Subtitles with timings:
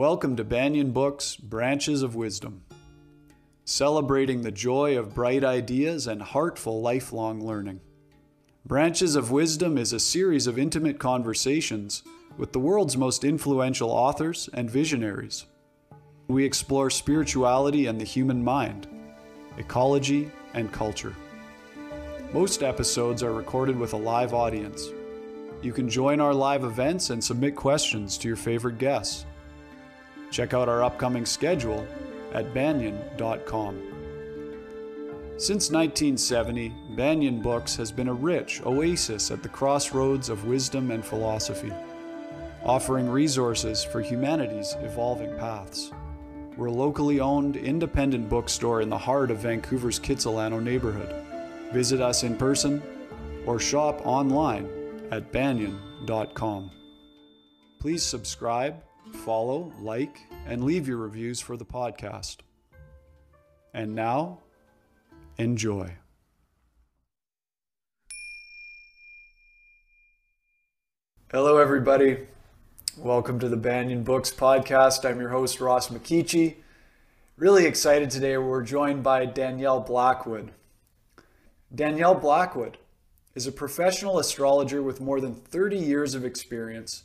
[0.00, 2.62] Welcome to Banyen Books Branches of Wisdom,
[3.66, 7.82] celebrating the joy of bright ideas and heartful lifelong learning.
[8.64, 12.02] Branches of Wisdom is a series of intimate conversations
[12.38, 15.44] with the world's most influential authors and visionaries.
[16.28, 18.86] We explore spirituality and the human mind,
[19.58, 21.14] ecology, and culture.
[22.32, 24.82] Most episodes are recorded with a live audience.
[25.60, 29.26] You can join our live events and submit questions to your favorite guests.
[30.30, 31.86] Check out our upcoming schedule
[32.32, 33.90] at banyen.com.
[35.36, 41.04] Since 1970, Banyen Books has been a rich oasis at the crossroads of wisdom and
[41.04, 41.72] philosophy,
[42.62, 45.92] offering resources for humanity's evolving paths.
[46.58, 51.14] We're a locally owned, independent bookstore in the heart of Vancouver's Kitsilano neighborhood.
[51.72, 52.82] Visit us in person
[53.46, 54.68] or shop online
[55.10, 56.70] at banyen.com.
[57.78, 58.82] Please subscribe
[59.14, 62.38] follow, like, and leave your reviews for the podcast.
[63.72, 64.40] And now,
[65.38, 65.94] enjoy.
[71.32, 72.26] Hello, everybody.
[72.98, 75.08] Welcome to the Banyen Books podcast.
[75.08, 76.56] I'm your host, Ross McKeechee.
[77.36, 78.36] Really excited today.
[78.36, 80.50] We're joined by Danielle Blackwood.
[81.72, 82.78] Danielle Blackwood
[83.34, 87.04] is a professional astrologer with more than 30 years of experience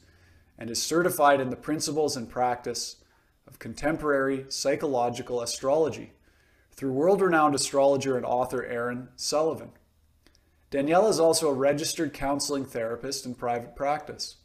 [0.58, 2.98] and is certified in the principles and practice
[3.48, 6.14] of contemporary psychological astrology
[6.72, 9.72] through world renowned astrologer and author Erin Sullivan.
[10.72, 14.38] Danielle is also a registered counseling therapist in private practice.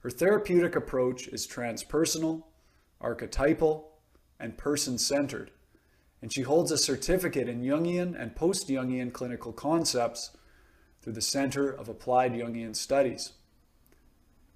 [0.00, 2.44] Her therapeutic approach is transpersonal,
[3.00, 3.90] archetypal,
[4.38, 5.50] and person centered,
[6.22, 10.30] and she holds a certificate in Jungian and post Jungian clinical concepts
[11.02, 13.32] through the Center of Applied Jungian Studies.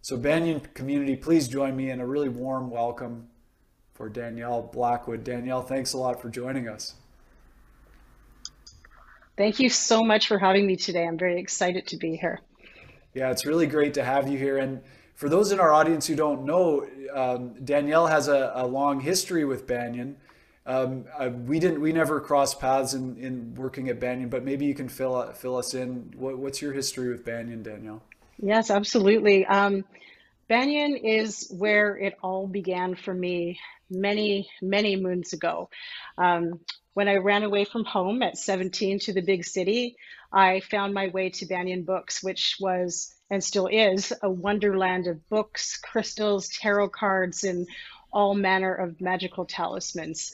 [0.00, 3.28] So, Banyen community, please join me in a really warm welcome
[3.94, 5.24] for Danielle Blackwood.
[5.24, 6.94] Danielle, thanks a lot for joining us.
[9.36, 11.06] Thank you so much for having me today.
[11.06, 12.40] I'm very excited to be here.
[13.14, 14.58] Yeah, it's really great to have you here.
[14.58, 14.82] And
[15.14, 19.44] for those in our audience who don't know, um, Danielle has a, a, long history
[19.44, 20.16] with Banyen.
[20.64, 21.80] Um, uh, we didn't.
[21.80, 25.56] We never crossed paths in, in working at Banyen, but maybe you can fill fill
[25.56, 26.12] us in.
[26.16, 28.02] What, what's your history with Banyen, Danielle?
[28.38, 29.44] Yes, absolutely.
[29.46, 29.84] Um,
[30.48, 33.58] Banyen is where it all began for me
[33.90, 35.68] many, many moons ago.
[36.18, 36.60] Um,
[36.94, 39.96] when I ran away from home at 17 to the big city,
[40.32, 45.26] I found my way to Banyen Books, which was and still is a wonderland of
[45.30, 47.66] books, crystals, tarot cards, and
[48.12, 50.32] all manner of magical talismans.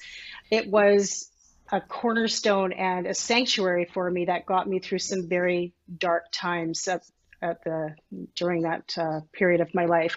[0.51, 1.31] It was
[1.71, 6.89] a cornerstone and a sanctuary for me that got me through some very dark times
[6.89, 7.03] at,
[7.43, 7.95] at the
[8.35, 10.17] during that uh, period of my life.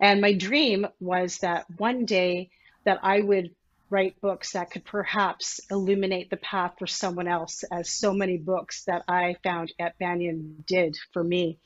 [0.00, 2.50] And my dream was that one day
[2.84, 3.50] that I would
[3.90, 8.84] write books that could perhaps illuminate the path for someone else, as so many books
[8.84, 11.58] that I found at Banyen did for me.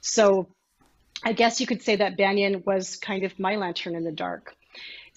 [0.00, 0.48] So
[1.24, 4.56] I guess you could say that Banyen was kind of my lantern in the dark.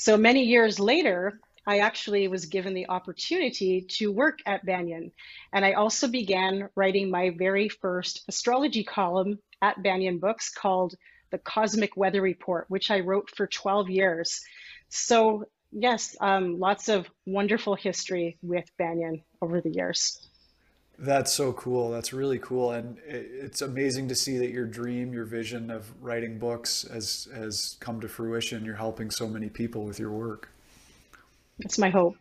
[0.03, 5.13] So many years later, I actually was given the opportunity to work at Banyen.
[5.53, 10.95] And I also began writing my very first astrology column at Banyen Books called
[11.31, 14.41] The Cosmic Weather Report, which I wrote for 12 years.
[14.89, 20.19] So, yes, um, lots of wonderful history with Banyen over the years.
[20.99, 21.89] That's so cool.
[21.91, 26.37] That's really cool, and it's amazing to see that your dream, your vision of writing
[26.37, 28.63] books, has has come to fruition.
[28.63, 30.49] You're helping so many people with your work.
[31.59, 32.15] It's my hope.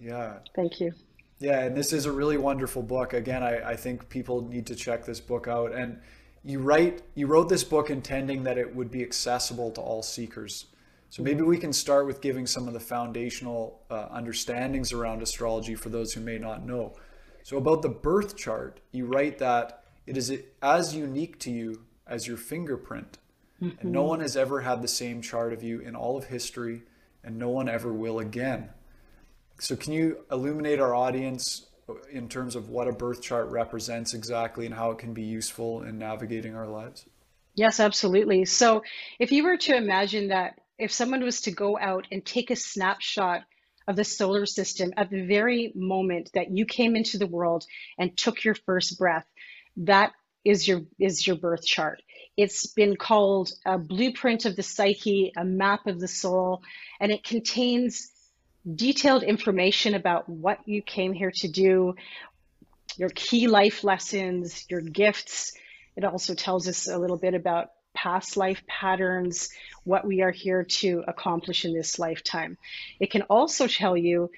[0.00, 0.38] Yeah.
[0.54, 0.92] Thank you.
[1.38, 3.14] Yeah, and this is a really wonderful book.
[3.14, 5.72] Again, I, I think people need to check this book out.
[5.72, 5.98] And
[6.44, 10.66] you write you wrote this book intending that it would be accessible to all seekers.
[11.10, 15.74] So maybe we can start with giving some of the foundational uh, understandings around astrology
[15.74, 16.94] for those who may not know.
[17.42, 22.26] So about the birth chart, you write that it is as unique to you as
[22.26, 23.18] your fingerprint.
[23.60, 23.80] Mm-hmm.
[23.80, 24.08] And no mm-hmm.
[24.08, 26.82] one has ever had the same chart of you in all of history
[27.24, 28.70] and no one ever will again.
[29.60, 31.66] So, can you illuminate our audience
[32.10, 35.82] in terms of what a birth chart represents exactly and how it can be useful
[35.82, 37.06] in navigating our lives?
[37.54, 38.44] Yes, absolutely.
[38.44, 38.82] So,
[39.20, 42.56] if you were to imagine that if someone was to go out and take a
[42.56, 43.42] snapshot
[43.86, 47.64] of the solar system at the very moment that you came into the world
[47.98, 49.26] and took your first breath,
[49.76, 50.12] that
[50.44, 52.02] is your is your birth chart.
[52.36, 56.62] It's been called a blueprint of the psyche, a map of the soul,
[57.00, 58.10] and it contains
[58.74, 61.94] detailed information about what you came here to do,
[62.96, 65.52] your key life lessons, your gifts.
[65.96, 69.50] It also tells us a little bit about past life patterns,
[69.84, 72.56] what we are here to accomplish in this lifetime.
[73.00, 74.30] It can also tell you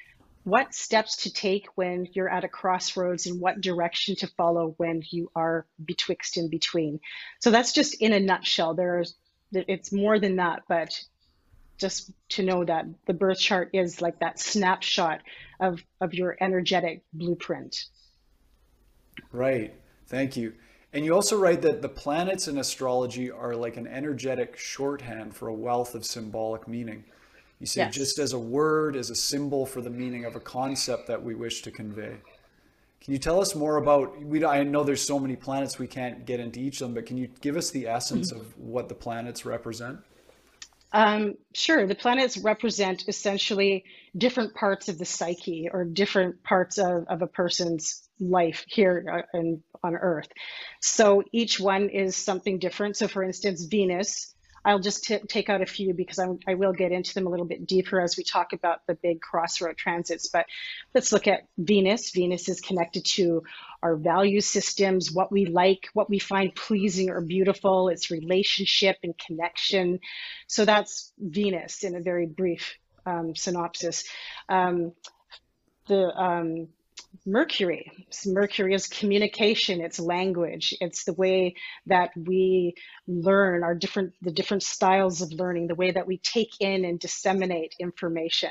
[0.45, 5.03] what steps to take when you're at a crossroads and what direction to follow when
[5.11, 7.01] you are betwixt in between.
[7.41, 8.75] So that's just in a nutshell.
[8.75, 9.15] There's
[9.53, 11.01] it's more than that, but
[11.79, 15.21] just to know that the birth chart is like that snapshot
[15.61, 17.85] of of your energetic blueprint.
[19.33, 19.75] Right.
[20.07, 20.55] Thank you.
[20.95, 25.49] And you also write that the planets in astrology are like an energetic shorthand for
[25.49, 27.05] a wealth of symbolic meaning.
[27.59, 27.95] You say yes.
[27.95, 31.35] just as a word, as a symbol for the meaning of a concept that we
[31.35, 32.17] wish to convey.
[33.01, 34.23] Can you tell us more about?
[34.23, 37.07] We I know there's so many planets we can't get into each of them, but
[37.07, 38.41] can you give us the essence mm-hmm.
[38.41, 39.99] of what the planets represent?
[40.95, 41.87] Um, sure.
[41.89, 43.85] The planets represent essentially
[44.17, 49.39] different parts of the psyche or different parts of, of a person's life here uh,
[49.39, 50.29] in, on Earth.
[50.81, 52.97] So each one is something different.
[52.97, 54.34] So, for instance, Venus
[54.65, 57.31] I'll just t- take out a few because I'm, I will get into them a
[57.31, 60.29] little bit deeper as we talk about the big crossroad transits.
[60.29, 60.47] But
[60.95, 62.11] let's look at Venus.
[62.11, 63.43] Venus is connected to
[63.83, 69.17] our value systems, what we like, what we find pleasing or beautiful, its relationship and
[69.19, 70.01] connection.
[70.47, 74.05] So that's Venus in a very brief um, synopsis.
[74.49, 74.93] Um,
[75.87, 76.69] the um,
[77.27, 77.91] Mercury.
[78.27, 81.55] Mercury is communication, it's language, it's the way
[81.87, 82.75] that we
[83.07, 86.99] learn our different the different styles of learning, the way that we take in and
[86.99, 88.51] disseminate information,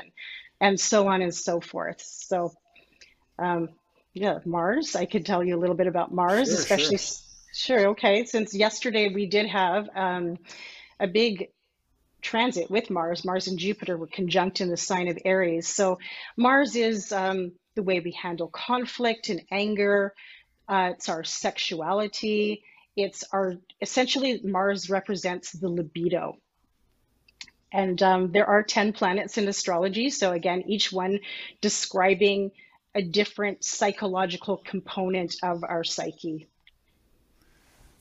[0.60, 2.00] and so on and so forth.
[2.00, 2.52] So
[3.38, 3.68] um,
[4.14, 7.78] yeah, Mars, I could tell you a little bit about Mars, sure, especially sure.
[7.78, 7.88] sure.
[7.88, 8.24] okay.
[8.24, 10.38] Since yesterday we did have um,
[11.00, 11.48] a big
[12.22, 13.24] transit with Mars.
[13.24, 15.68] Mars and Jupiter were conjunct in the sign of Aries.
[15.68, 15.98] So
[16.36, 20.14] Mars is um, the way we handle conflict and anger.
[20.68, 22.62] Uh, it's our sexuality.
[22.96, 26.38] It's our essentially Mars represents the libido.
[27.72, 30.08] And um, there are 10 planets in astrology.
[30.10, 31.18] So, again, each one
[31.60, 32.52] describing
[32.94, 36.46] a different psychological component of our psyche.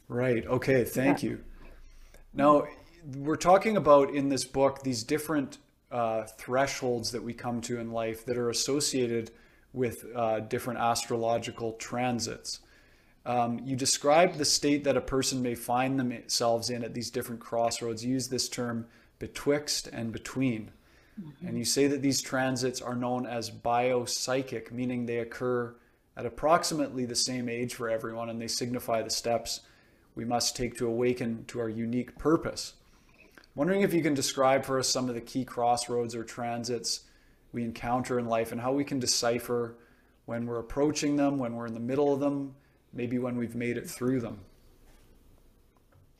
[0.08, 0.46] Right.
[0.46, 0.84] Okay.
[0.84, 1.30] Thank yeah.
[1.32, 1.44] you.
[2.36, 2.68] Now,
[3.18, 5.58] we're talking about in this book these different
[5.92, 9.32] uh, thresholds that we come to in life that are associated
[9.74, 12.60] with uh, different astrological transits.
[13.26, 17.42] Um, you describe the state that a person may find themselves in at these different
[17.42, 18.04] crossroads.
[18.06, 18.86] You use this term
[19.20, 20.72] betwixt and between.
[21.20, 21.48] Mm-hmm.
[21.48, 25.76] And you say that these transits are known as biopsychic, meaning they occur
[26.18, 29.62] at approximately the same age for everyone and they signify the steps
[30.16, 32.74] we must take to awaken to our unique purpose.
[33.56, 37.02] Wondering if you can describe for us some of the key crossroads or transits
[37.54, 39.76] we encounter in life and how we can decipher
[40.26, 42.56] when we're approaching them, when we're in the middle of them,
[42.94, 44.40] maybe when we've made it through them.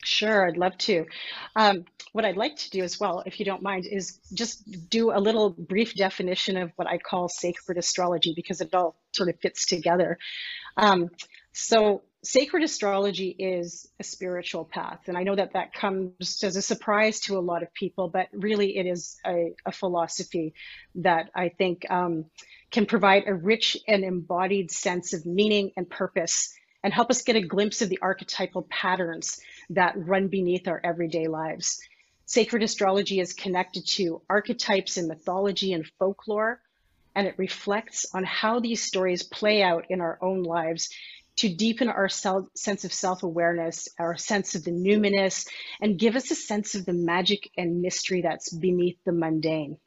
[0.04, 1.06] Sure, I'd love to.
[1.56, 5.10] Um, what I'd like to do as well, if you don't mind, is just do
[5.10, 9.40] a little brief definition of what I call sacred astrology because it all sort of
[9.40, 10.18] fits together.
[10.76, 11.08] Um,
[11.52, 16.62] so, sacred astrology is a spiritual path, and I know that that comes as a
[16.62, 20.54] surprise to a lot of people, but really it is a, a philosophy
[20.96, 22.26] that I think um,
[22.70, 26.52] can provide a rich and embodied sense of meaning and purpose
[26.82, 29.40] and help us get a glimpse of the archetypal patterns
[29.70, 31.80] that run beneath our everyday lives.
[32.26, 36.60] Sacred astrology is connected to archetypes in mythology and folklore,
[37.14, 40.90] and it reflects on how these stories play out in our own lives
[41.36, 45.46] to deepen our self, sense of self awareness, our sense of the numinous,
[45.80, 49.78] and give us a sense of the magic and mystery that's beneath the mundane.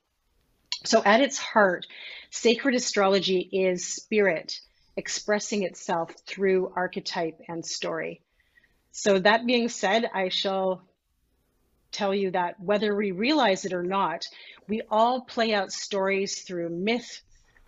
[0.85, 1.85] So, at its heart,
[2.29, 4.59] sacred astrology is spirit
[4.95, 8.21] expressing itself through archetype and story.
[8.91, 10.83] So, that being said, I shall
[11.91, 14.25] tell you that whether we realize it or not,
[14.67, 17.21] we all play out stories through myth,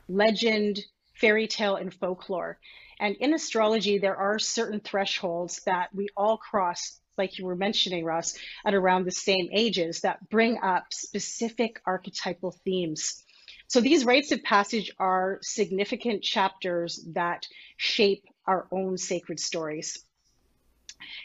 [0.07, 0.79] legend,
[1.15, 2.59] fairy tale, and folklore.
[3.00, 8.03] And in astrology, there are certain thresholds that we all cross, like you were mentioning,
[8.03, 13.24] Ross, at around the same ages that bring up specific archetypal themes.
[13.68, 20.03] So these rites of passage are significant chapters that shape our own sacred stories.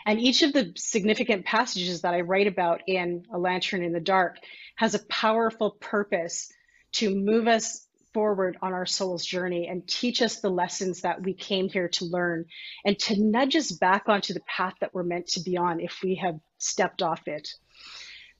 [0.06, 4.00] And each of the significant passages that I write about in A Lantern in the
[4.00, 4.36] Dark
[4.76, 6.52] has a powerful purpose
[6.92, 7.83] to move us
[8.14, 12.06] forward on our soul's journey and teach us the lessons that we came here to
[12.06, 12.46] learn
[12.84, 16.00] and to nudge us back onto the path that we're meant to be on if
[16.02, 17.48] we have stepped off it.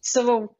[0.00, 0.54] So,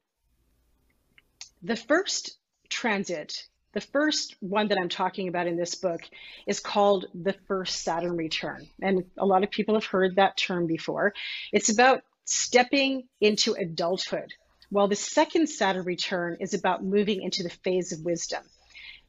[1.63, 2.37] the first
[2.69, 6.01] transit the first one that I'm talking about in this book
[6.47, 8.69] is called the first Saturn return.
[8.81, 11.13] And a lot of people have heard that term before.
[11.53, 14.33] It's about stepping into adulthood,
[14.71, 18.45] while the second Saturn return is about moving into the phase of wisdom.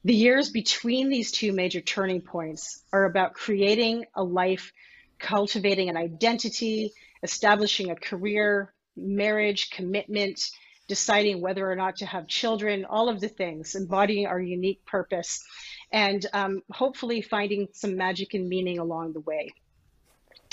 [0.05, 4.71] The years between these two major turning points are about creating a life,
[5.17, 6.93] cultivating an identity,
[7.24, 10.39] establishing a career, marriage, commitment,
[10.88, 15.43] deciding whether or not to have children, all of the things, embodying our unique purpose,
[15.91, 19.50] and um, hopefully finding some magic and meaning along the way.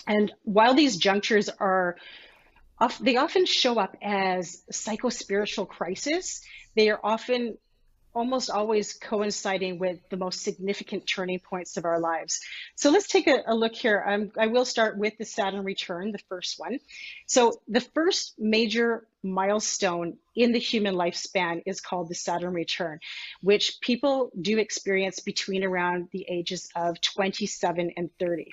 [0.07, 1.97] And while these junctures are,
[3.03, 6.41] they often show up as psycho-spiritual crisis,
[6.75, 7.59] they are often
[8.15, 12.41] almost always coinciding with the most significant turning points of our lives.
[12.77, 14.05] So let's take a, a look here.
[14.07, 16.79] Um, I will start with the Saturn return, the first one.
[17.27, 22.99] So the first major milestone in the human lifespan is called the Saturn return,
[23.41, 28.53] which people do experience between around the ages of 27 and 30.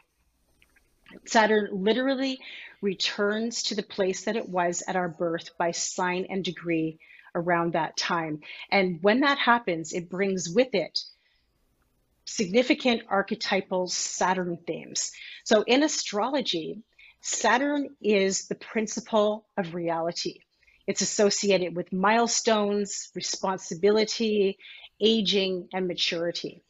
[1.25, 2.39] Saturn literally
[2.81, 6.99] returns to the place that it was at our birth by sign and degree
[7.35, 8.41] around that time.
[8.71, 10.99] And when that happens, it brings with it
[12.29, 15.11] significant archetypal Saturn themes.
[15.43, 16.83] So in astrology,
[17.21, 20.39] Saturn is the principle of reality.
[20.85, 24.57] It's associated with milestones, responsibility,
[25.01, 26.63] aging, and maturity.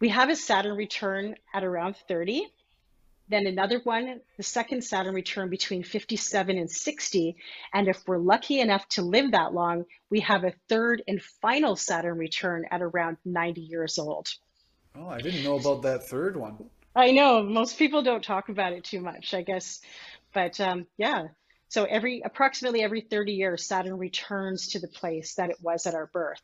[0.00, 2.46] We have a Saturn return at around 30,
[3.28, 7.36] then another one, the second Saturn return between 57 and 60.
[7.74, 11.76] And if we're lucky enough to live that long, we have a third and final
[11.76, 14.28] Saturn return at around 90 years old.
[14.96, 16.70] Oh, I didn't know about that third one.
[16.96, 19.80] I know most people don't talk about it too much, I guess.
[20.32, 21.28] But um, yeah,
[21.68, 25.94] so every approximately every 30 years, Saturn returns to the place that it was at
[25.94, 26.40] our birth.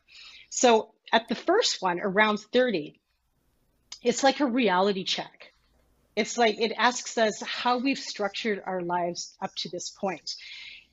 [0.49, 2.99] So at the first one, around 30,
[4.03, 5.51] it's like a reality check
[6.15, 10.35] it's like it asks us how we've structured our lives up to this point.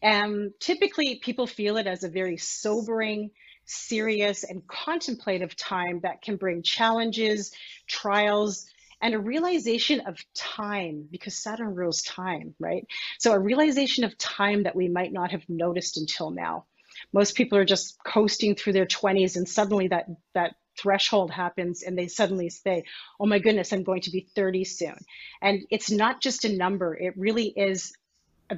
[0.02, 3.30] And typically, people feel it as a very sobering,
[3.64, 7.52] serious, and contemplative time that can bring challenges,
[7.86, 8.66] trials,
[9.00, 12.86] and a realization of time because Saturn rules time, right?
[13.18, 16.66] So, a realization of time that we might not have noticed until now.
[17.12, 21.96] Most people are just coasting through their 20s, and suddenly that, that threshold happens and
[21.96, 22.84] they suddenly say,
[23.20, 24.98] oh my goodness, I'm going to be 30 soon.
[25.40, 27.92] And it's not just a number, it really is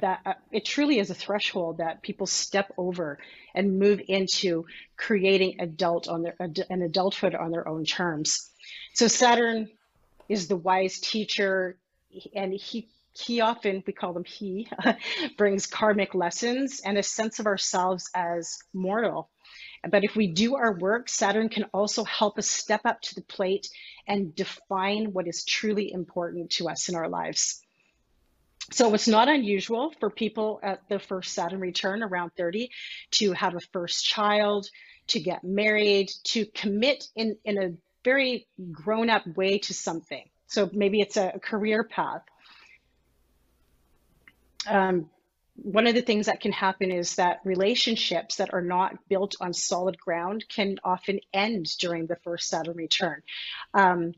[0.01, 3.17] that uh, it truly is a threshold that people step over
[3.53, 4.65] and move into
[4.97, 6.35] creating adult on their
[6.69, 8.49] an adulthood on their own terms.
[8.93, 9.69] So Saturn
[10.27, 11.77] is the wise teacher
[12.35, 14.67] and he he often we call them he
[15.37, 19.29] brings karmic lessons and a sense of ourselves as mortal
[19.89, 23.21] but if we do our work, Saturn can also help us step up to the
[23.21, 23.67] plate
[24.07, 27.61] and define what is truly important to us in our lives.
[28.71, 32.69] So it's not unusual for people at the first Saturn return around 30
[33.11, 34.67] to have a first child,
[35.07, 37.73] to get married, to commit in, in a
[38.03, 40.23] very grown up way to something.
[40.47, 42.23] So maybe it's a, career path.
[44.67, 45.09] Um,
[45.55, 49.53] one of the things that can happen is that relationships that are not built on
[49.53, 53.21] solid ground can often end during the first Saturn return.
[53.73, 54.13] Um,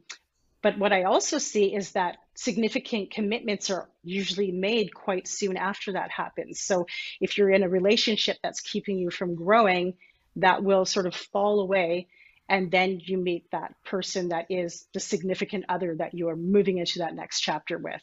[0.63, 5.93] but what I also see is that significant commitments are usually made quite soon after
[5.93, 6.59] that happens.
[6.61, 6.87] So
[7.21, 9.93] if you're in a relationship that's keeping you from growing,
[10.37, 12.07] that will sort of fall away.
[12.49, 16.79] And then you meet that person that is the significant other that you are moving
[16.79, 18.01] into that next chapter with.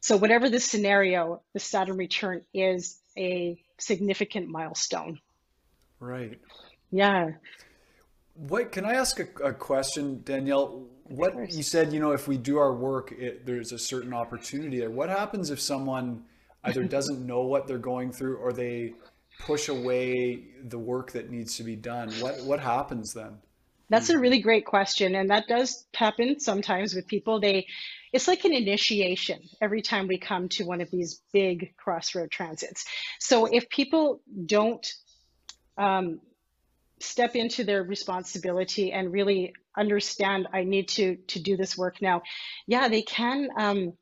[0.00, 5.20] So whatever the scenario, the Saturn return is a significant milestone.
[5.98, 6.38] Right.
[6.90, 7.32] Yeah.
[8.34, 10.86] What can I ask a, a question, Danielle?
[11.04, 14.80] What you said, you know, if we do our work, it, there's a certain opportunity
[14.80, 14.90] there.
[14.90, 16.24] What happens if someone
[16.64, 18.94] either doesn't know what they're going through or they
[19.40, 22.10] push away the work that needs to be done?
[22.20, 23.38] What what happens then?
[23.88, 27.40] That's a really great question, and that does happen sometimes with people.
[27.40, 27.66] They,
[28.12, 32.84] it's like an initiation every time we come to one of these big crossroad transits.
[33.20, 34.84] So if people don't
[35.78, 36.20] um,
[37.00, 42.22] step into their responsibility and really understand, I need to to do this work now,
[42.66, 43.48] yeah, they can.
[43.56, 43.92] Um,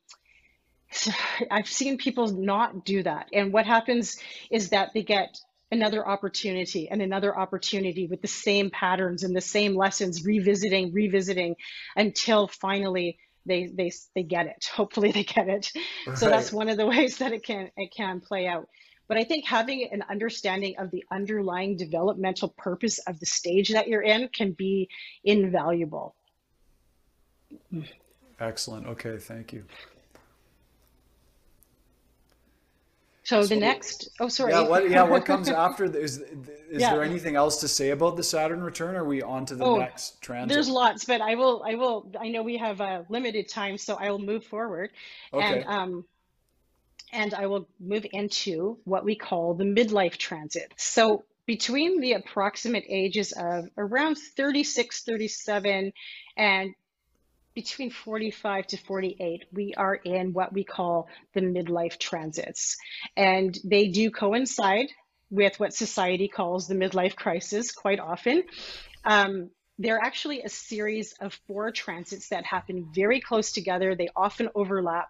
[1.51, 4.17] I've seen people not do that, and what happens
[4.51, 5.37] is that they get
[5.71, 11.57] another opportunity and another opportunity with the same patterns and the same lessons revisiting revisiting
[11.97, 14.67] until finally they they they get it.
[14.75, 15.71] Hopefully they get it.
[16.07, 16.19] Right.
[16.19, 18.69] so that's one of the ways that it can it can play out.
[19.07, 23.89] But i think having an understanding of the underlying developmental purpose of the stage that
[23.89, 24.89] you're in can be
[25.23, 26.15] invaluable.
[28.41, 28.87] Excellent.
[28.87, 29.65] Okay thank you
[33.25, 34.53] So, so the next, oh, sorry.
[34.53, 35.85] Yeah, what, yeah, what comes after?
[35.85, 36.27] Is, is
[36.71, 36.93] yeah.
[36.93, 38.95] there anything else to say about the Saturn return?
[38.97, 40.55] Are we on to the oh, next transit?
[40.55, 43.95] There's lots, but I will, I will, I know we have a limited time, so
[43.95, 44.91] I will move forward.
[45.33, 45.63] Okay.
[45.63, 46.05] And, um,
[47.13, 50.75] and I will move into what we call the midlife transit.
[50.77, 55.93] So between the approximate ages of around 36, 37,
[56.37, 56.75] and
[57.55, 62.77] between 45 to 48, we are in what we call the midlife transits.
[63.17, 64.89] And they do coincide
[65.31, 68.45] with what society calls the midlife crisis quite often.
[69.05, 73.95] Um, they're actually a series of four transits that happen very close together.
[73.95, 75.09] They often overlap.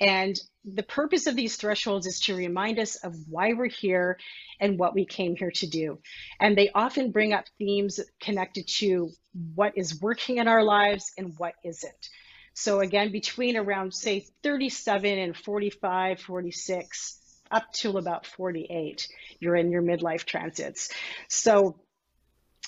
[0.00, 0.38] And
[0.74, 4.18] the purpose of these thresholds is to remind us of why we're here
[4.60, 5.98] and what we came here to do.
[6.40, 9.10] And they often bring up themes connected to
[9.54, 12.08] what is working in our lives and what isn't.
[12.54, 17.18] So, again, between around, say, 37 and 45, 46,
[17.50, 19.06] up till about 48,
[19.38, 20.90] you're in your midlife transits.
[21.28, 21.80] So,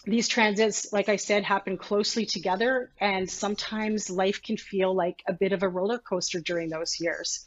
[0.04, 5.34] these transits, like I said, happen closely together, and sometimes life can feel like a
[5.34, 7.44] bit of a roller coaster during those years.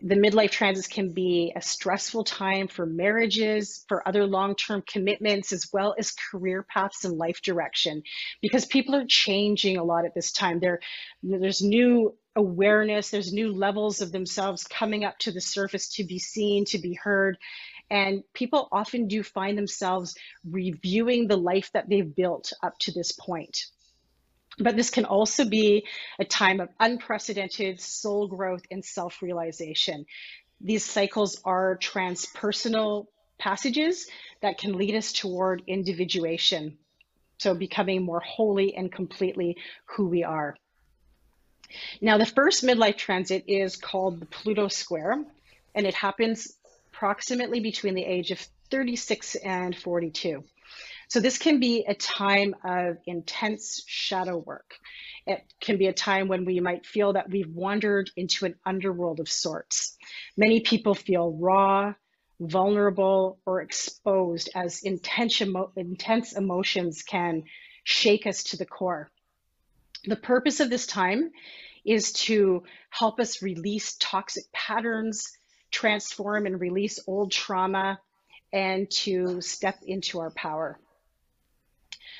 [0.00, 5.52] The midlife transits can be a stressful time for marriages, for other long term commitments,
[5.52, 8.04] as well as career paths and life direction,
[8.40, 10.60] because people are changing a lot at this time.
[10.60, 10.80] There,
[11.22, 16.20] there's new awareness, there's new levels of themselves coming up to the surface to be
[16.20, 17.36] seen, to be heard.
[17.90, 20.14] And people often do find themselves
[20.48, 23.66] reviewing the life that they've built up to this point.
[24.58, 25.86] But this can also be
[26.18, 30.06] a time of unprecedented soul growth and self realization.
[30.60, 33.06] These cycles are transpersonal
[33.38, 34.08] passages
[34.40, 36.76] that can lead us toward individuation.
[37.38, 40.56] So, becoming more wholly and completely who we are.
[42.00, 45.24] Now, the first midlife transit is called the Pluto Square,
[45.74, 46.56] and it happens
[46.92, 48.40] approximately between the age of
[48.70, 50.42] 36 and 42.
[51.08, 54.74] So this can be a time of intense shadow work.
[55.26, 59.18] It can be a time when we might feel that we've wandered into an underworld
[59.18, 59.96] of sorts.
[60.36, 61.94] Many people feel raw,
[62.38, 67.44] vulnerable, or exposed as intense, emo- intense emotions can
[67.84, 69.10] shake us to the core.
[70.04, 71.30] The purpose of this time
[71.86, 75.32] is to help us release toxic patterns,
[75.70, 77.98] transform and release old trauma,
[78.52, 80.78] and to step into our power.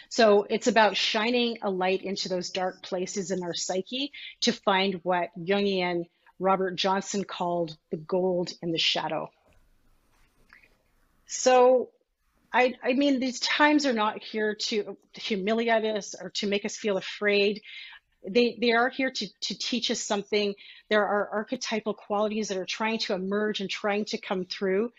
[0.08, 5.00] So it's about shining a light into those dark places in our psyche to find
[5.02, 6.04] what Jungian
[6.38, 9.30] Robert Johnson called the gold in the shadow.
[11.26, 11.90] So
[12.52, 16.76] I, I mean, these times are not here to humiliate us or to make us
[16.76, 17.60] feel afraid
[18.26, 20.54] they, they are here to, to teach us something.
[20.88, 24.92] There are archetypal qualities that are trying to emerge and trying to come through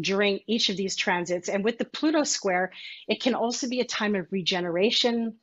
[0.00, 1.48] during each of these transits.
[1.48, 2.72] And with the Pluto square,
[3.08, 5.34] it can also be a time of regeneration,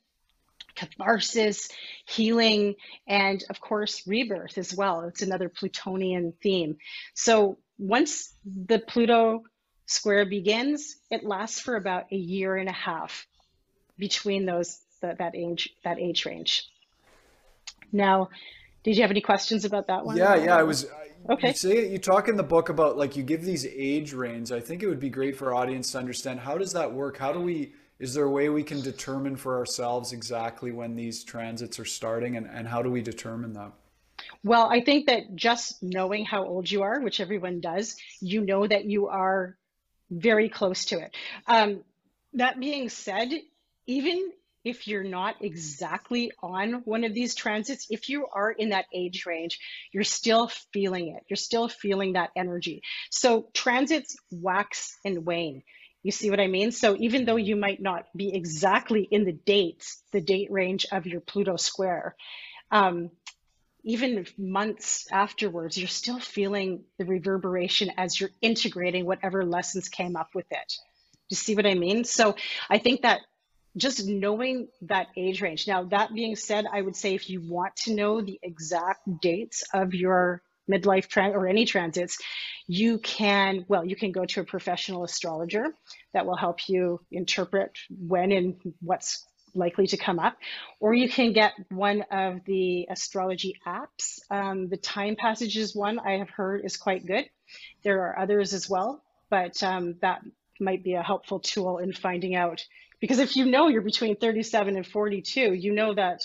[0.75, 1.69] catharsis,
[2.06, 2.75] healing,
[3.08, 5.01] and of course, rebirth as well.
[5.01, 6.77] It's another Plutonian theme.
[7.13, 9.43] So once the Pluto
[9.86, 13.27] square begins, it lasts for about a year and a half
[13.97, 16.67] between those the, that age that age range.
[17.91, 18.30] Now,
[18.84, 20.17] did you have any questions about that one?
[20.17, 20.88] Yeah, yeah, I was.
[21.30, 21.50] Okay.
[21.50, 24.52] You say you talk in the book about like you give these age ranges.
[24.52, 27.18] I think it would be great for our audience to understand how does that work?
[27.18, 27.74] How do we?
[28.00, 32.36] Is there a way we can determine for ourselves exactly when these transits are starting,
[32.36, 33.72] and, and how do we determine that?
[34.44, 38.66] Well, I think that just knowing how old you are, which everyone does, you know
[38.66, 39.56] that you are
[40.10, 41.16] very close to it.
[41.48, 41.84] Um,
[42.34, 43.32] that being said,
[43.86, 44.32] even
[44.63, 49.26] if you're not exactly on one of these transits, if you are in that age
[49.26, 49.60] range,
[49.91, 51.24] you're still feeling it.
[51.28, 52.82] You're still feeling that energy.
[53.10, 55.63] So transits wax and wane.
[56.04, 56.71] You see what I mean?
[56.71, 61.06] So even though you might not be exactly in the dates, the date range of
[61.06, 62.15] your Pluto square,
[62.71, 63.12] um,
[63.84, 70.30] even months afterwards, you're still feeling the reverberation as you're integrating whatever lessons came up
[70.36, 70.74] with it.
[71.30, 72.04] You see what I mean?
[72.04, 72.36] So
[72.69, 73.21] I think that
[73.78, 75.68] just knowing that age range.
[75.68, 79.64] Now, that being said, I would say if you want to know the exact dates
[79.74, 82.18] of your midlife trans or any transits,
[82.68, 85.66] you can, well, you can go to a professional astrologer
[86.14, 90.38] that will help you interpret when and what's likely to come up,
[90.80, 94.20] or you can get one of the astrology apps.
[94.30, 97.26] Um, the Time Passages one I have heard is quite good.
[97.84, 100.22] There are others as well, but um, that
[100.60, 102.64] might be a helpful tool in finding out
[103.02, 106.22] because if you know you're between 37 and 42, you know that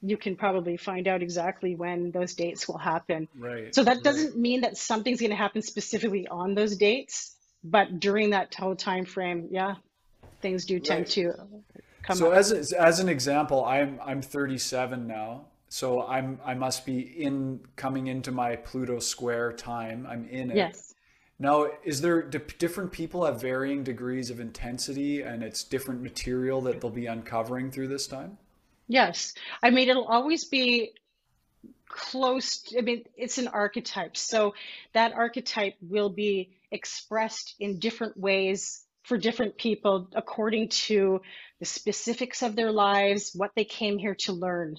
[0.00, 3.28] you can probably find out exactly when those dates will happen.
[3.38, 3.72] Right.
[3.74, 4.04] So that right.
[4.04, 8.74] doesn't mean that something's going to happen specifically on those dates, but during that whole
[8.74, 9.76] time frame, yeah,
[10.40, 11.08] things do tend Right.
[11.10, 11.32] to
[12.02, 12.38] come So up.
[12.38, 15.46] as as an example, I'm I'm 37 now.
[15.68, 20.06] So I'm I must be in coming into my Pluto square time.
[20.08, 20.56] I'm in it.
[20.56, 20.94] Yes.
[21.42, 26.80] Now, is there different people have varying degrees of intensity and it's different material that
[26.80, 28.38] they'll be uncovering through this time?
[28.86, 29.34] Yes.
[29.60, 30.92] I mean, it'll always be
[31.88, 32.72] close.
[32.78, 34.16] I mean, it's an archetype.
[34.16, 34.54] So
[34.92, 41.22] that archetype will be expressed in different ways for different people according to
[41.58, 44.76] the specifics of their lives, what they came here to learn.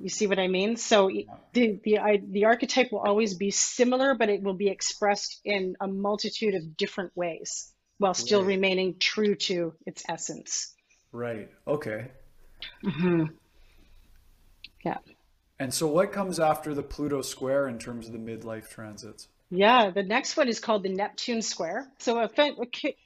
[0.00, 0.76] You see what I mean?
[0.76, 1.10] So
[1.52, 5.76] the the I, the archetype will always be similar, but it will be expressed in
[5.80, 8.48] a multitude of different ways while still Right.
[8.48, 10.74] remaining true to its essence.
[11.12, 11.50] Right.
[11.68, 12.06] Okay.
[12.84, 13.24] Mm-hmm.
[14.84, 14.98] Yeah.
[15.58, 19.28] And so what comes after the Pluto square in terms of the midlife transits?
[19.50, 21.88] Yeah, the next one is called the Neptune square.
[21.98, 22.96] So if I, okay,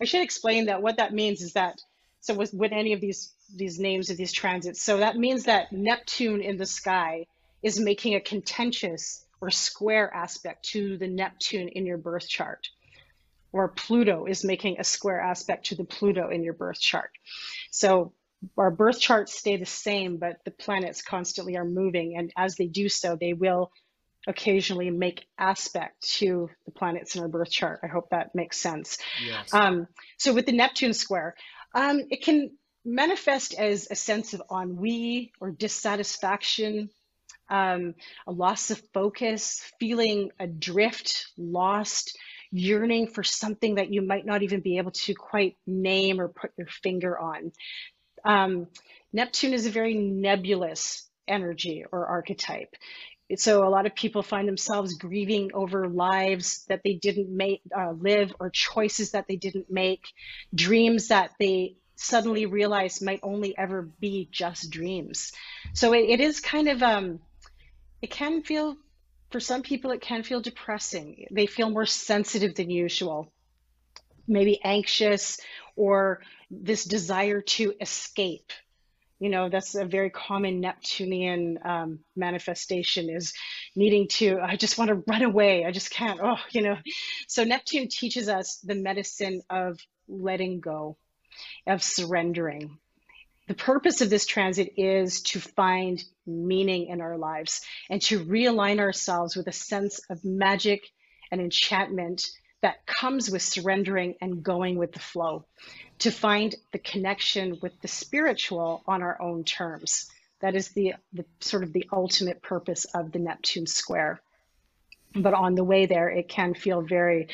[0.00, 1.80] I should explain that what that means is that
[2.20, 5.72] so with, with any of these these names of these transits, so that means that
[5.72, 7.26] Neptune in the sky
[7.62, 12.68] is making a contentious or square aspect to the Neptune in your birth chart,
[13.52, 17.10] or Pluto is making a square aspect to the Pluto in your birth chart.
[17.70, 18.12] So
[18.56, 22.66] our birth charts stay the same, but the planets constantly are moving, and as they
[22.66, 23.72] do so, they will
[24.26, 27.80] occasionally make aspect to the planets in our birth chart.
[27.82, 28.98] I hope that makes sense.
[29.24, 29.52] Yes.
[29.52, 31.34] Um, so with the Neptune square,
[31.74, 32.50] um, it can
[32.84, 36.90] manifest as a sense of ennui or dissatisfaction,
[37.48, 37.94] um,
[38.26, 42.16] a loss of focus, feeling adrift, lost,
[42.52, 46.52] yearning for something that you might not even be able to quite name or put
[46.56, 47.52] your finger on.
[48.24, 48.66] Um,
[49.12, 52.74] Neptune is a very nebulous energy or archetype.
[53.36, 57.92] So a lot of people find themselves grieving over lives that they didn't make, uh,
[57.92, 60.04] live, or choices that they didn't make,
[60.54, 65.32] dreams that they suddenly realize might only ever be just dreams.
[65.74, 67.20] So it, it is kind of, um,
[68.02, 68.76] it can feel,
[69.30, 71.26] for some people, it can feel depressing.
[71.30, 73.30] They feel more sensitive than usual,
[74.26, 75.38] maybe anxious,
[75.76, 78.50] or this desire to escape
[79.20, 83.32] you know that's a very common neptunian um, manifestation is
[83.76, 85.64] needing to i just want to run away.
[85.64, 86.20] I just can't.
[86.22, 86.76] Oh you know.
[87.28, 89.78] So neptune teaches us the medicine of
[90.08, 90.96] letting go
[91.66, 92.78] of surrendering.
[93.48, 98.78] The purpose of this transit is to find meaning in our lives and to realign
[98.78, 100.82] ourselves with a sense of magic
[101.32, 102.28] and enchantment
[102.62, 105.44] that comes with surrendering and going with the flow
[106.00, 110.10] to find the connection with the spiritual on our own terms.
[110.40, 114.20] That is the, the sort of the ultimate purpose of the Neptune square.
[115.14, 117.28] But on the way there, it can feel very,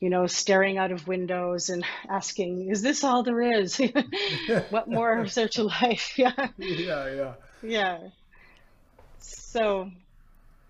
[0.00, 3.80] you know, staring out of windows and asking, is this all there is?
[4.70, 6.14] what more is there to life?
[6.18, 6.48] Yeah.
[6.58, 7.34] Yeah, yeah.
[7.62, 7.98] Yeah.
[9.18, 9.90] So,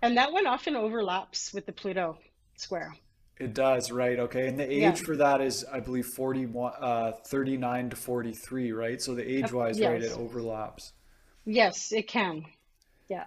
[0.01, 2.17] and that one often overlaps with the Pluto
[2.55, 2.95] square.
[3.43, 4.17] It does, right?
[4.19, 4.47] Okay.
[4.47, 4.93] And the age yeah.
[4.93, 9.01] for that is, I believe, 41, uh, 39 to 43, right?
[9.01, 9.89] So the age wise, yes.
[9.89, 10.93] right, it overlaps.
[11.43, 12.45] Yes, it can.
[13.09, 13.25] Yeah.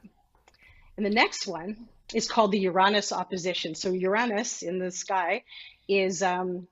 [0.97, 3.75] And the next one is called the Uranus opposition.
[3.75, 5.43] So Uranus in the sky
[5.87, 6.67] is um,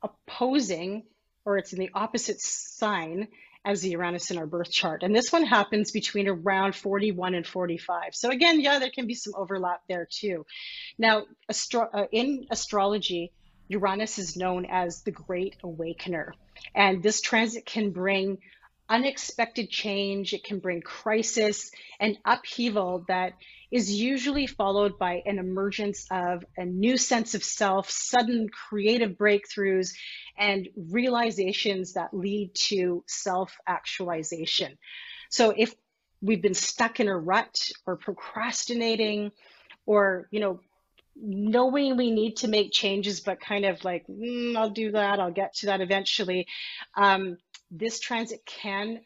[0.00, 1.02] opposing,
[1.44, 3.26] or it's in the opposite sign
[3.64, 5.02] as the Uranus in our birth chart.
[5.02, 8.14] And this one happens between around 41 and 45.
[8.14, 10.44] So again, yeah, there can be some overlap there too.
[10.98, 13.32] Now, astro uh, in astrology,
[13.68, 16.34] Uranus is known as the Great Awakener.
[16.74, 18.38] And this transit can bring
[18.88, 23.32] unexpected change, it can bring crisis and upheaval that
[23.74, 29.94] is usually followed by an emergence of a new sense of self, sudden creative breakthroughs,
[30.38, 34.78] and realizations that lead to self actualization.
[35.28, 35.74] So if
[36.22, 39.32] we've been stuck in a rut or procrastinating
[39.86, 40.60] or, you know,
[41.16, 45.32] knowing we need to make changes, but kind of like, mm, I'll do that, I'll
[45.32, 46.46] get to that eventually.
[46.96, 47.38] Um,
[47.72, 49.00] this transit can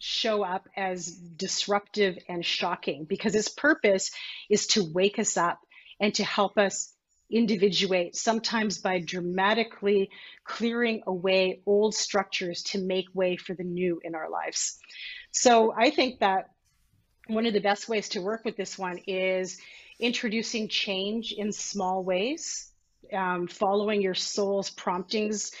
[0.00, 4.10] show up as disruptive and shocking because its purpose
[4.48, 5.60] is to wake us up
[6.00, 6.92] and to help us
[7.30, 10.10] individuate, sometimes by dramatically
[10.44, 14.78] clearing away old structures to make way for the new in our lives.
[15.30, 16.48] So I think that
[17.28, 19.58] one of the best ways to work with this one is
[20.00, 22.68] introducing change in small ways.
[23.12, 25.52] Um, following your soul's promptings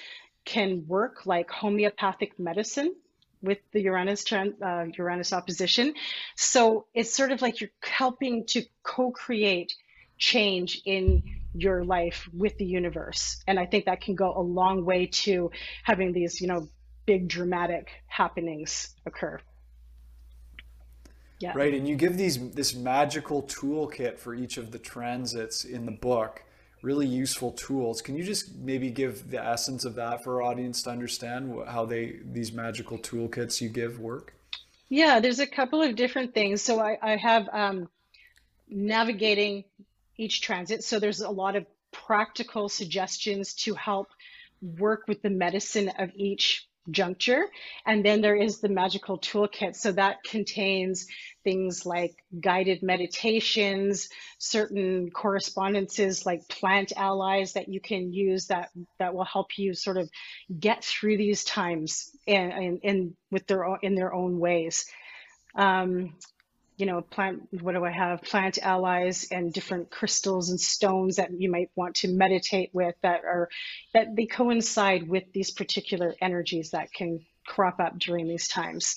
[0.44, 2.94] can work like homeopathic medicine
[3.42, 5.94] with the Uranus uh, Uranus opposition.
[6.36, 9.72] So it's sort of like you're helping to co-create
[10.18, 11.22] change in
[11.54, 15.50] your life with the universe, and I think that can go a long way to
[15.82, 16.68] having these, you know,
[17.06, 19.40] big dramatic happenings occur.
[21.40, 21.52] Yeah.
[21.54, 25.92] Right, and you give these this magical toolkit for each of the transits in the
[25.92, 26.44] book
[26.82, 28.00] really useful tools.
[28.00, 31.84] Can you just maybe give the essence of that for our audience to understand how
[31.84, 34.34] they these magical toolkits you give work?
[34.88, 36.62] Yeah, there's a couple of different things.
[36.62, 37.88] So I, I have um,
[38.68, 39.64] navigating
[40.16, 40.82] each transit.
[40.82, 44.08] So there's a lot of practical suggestions to help
[44.60, 47.46] work with the medicine of each juncture.
[47.86, 49.76] And then there is the magical toolkit.
[49.76, 51.06] So that contains
[51.44, 59.14] things like guided meditations, certain correspondences like plant allies that you can use that, that
[59.14, 60.10] will help you sort of
[60.58, 64.86] get through these times and, and, and with their own, in their own ways.
[65.54, 66.14] Um,
[66.80, 68.22] you know, plant, what do I have?
[68.22, 73.22] Plant allies and different crystals and stones that you might want to meditate with that
[73.24, 73.50] are,
[73.92, 78.96] that they coincide with these particular energies that can crop up during these times.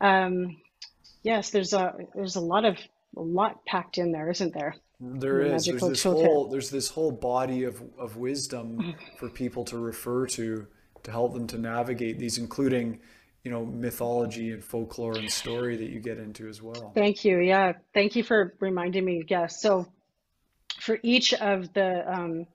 [0.00, 0.56] Um,
[1.22, 2.78] yes, there's a, there's a lot of,
[3.14, 4.74] a lot packed in there, isn't there?
[4.98, 5.66] There is.
[5.66, 10.66] There's this whole, there's this whole body of, of wisdom for people to refer to,
[11.02, 13.00] to help them to navigate these, including
[13.44, 16.92] you know mythology and folklore and story that you get into as well.
[16.94, 17.38] Thank you.
[17.38, 17.72] Yeah.
[17.92, 19.24] Thank you for reminding me.
[19.28, 19.86] Yes so
[20.82, 22.46] for each of the um,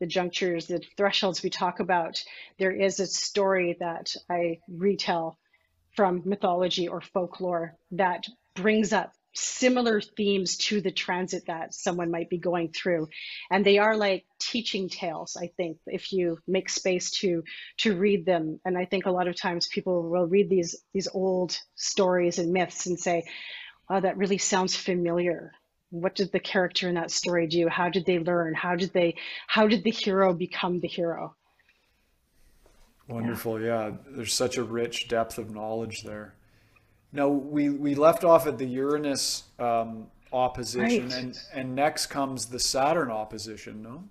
[0.00, 2.22] the junctures the thresholds we talk about
[2.58, 5.38] there is a story that i retell
[5.94, 12.28] from mythology or folklore that brings up similar themes to the transit that someone might
[12.28, 13.08] be going through.
[13.50, 17.44] And they are like teaching tales i think if you make space to
[17.78, 18.60] to read them.
[18.64, 22.52] And i think a lot of times people will read these these old stories and
[22.52, 23.24] myths and say
[23.88, 25.52] oh that really sounds familiar.
[25.90, 27.68] What did the character in that story do?
[27.68, 28.54] How did they learn?
[28.54, 29.16] How did they
[29.46, 31.36] how did the hero become the hero?
[33.08, 33.60] Wonderful.
[33.60, 33.96] Yeah, yeah.
[34.08, 36.34] there's such a rich depth of knowledge there
[37.12, 41.18] now we we left off at the Uranus um, opposition, right.
[41.18, 43.82] and and next comes the Saturn opposition.
[43.82, 44.04] No.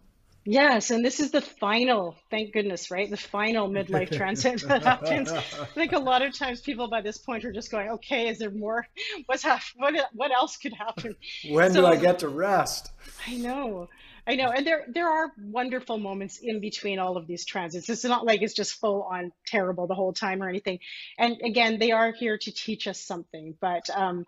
[0.45, 3.09] Yes, and this is the final, thank goodness, right?
[3.09, 5.31] The final midlife transit that happens.
[5.31, 5.41] I
[5.75, 8.49] think a lot of times people by this point are just going, okay, is there
[8.49, 8.87] more?
[9.27, 11.15] What's ha- what what else could happen?
[11.49, 12.91] When so, do I get to rest?
[13.27, 13.89] I know.
[14.29, 17.89] I know, and there there are wonderful moments in between all of these transits.
[17.89, 20.77] It's not like it's just full on terrible the whole time or anything.
[21.17, 23.55] And again, they are here to teach us something.
[23.59, 24.27] But um,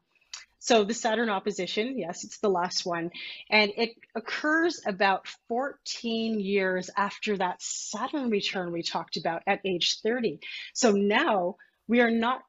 [0.57, 3.11] so the Saturn opposition, yes, it's the last one,
[3.51, 9.99] and it occurs about 14 years after that Saturn return we talked about at age
[10.01, 10.39] 30.
[10.73, 12.41] So now we are not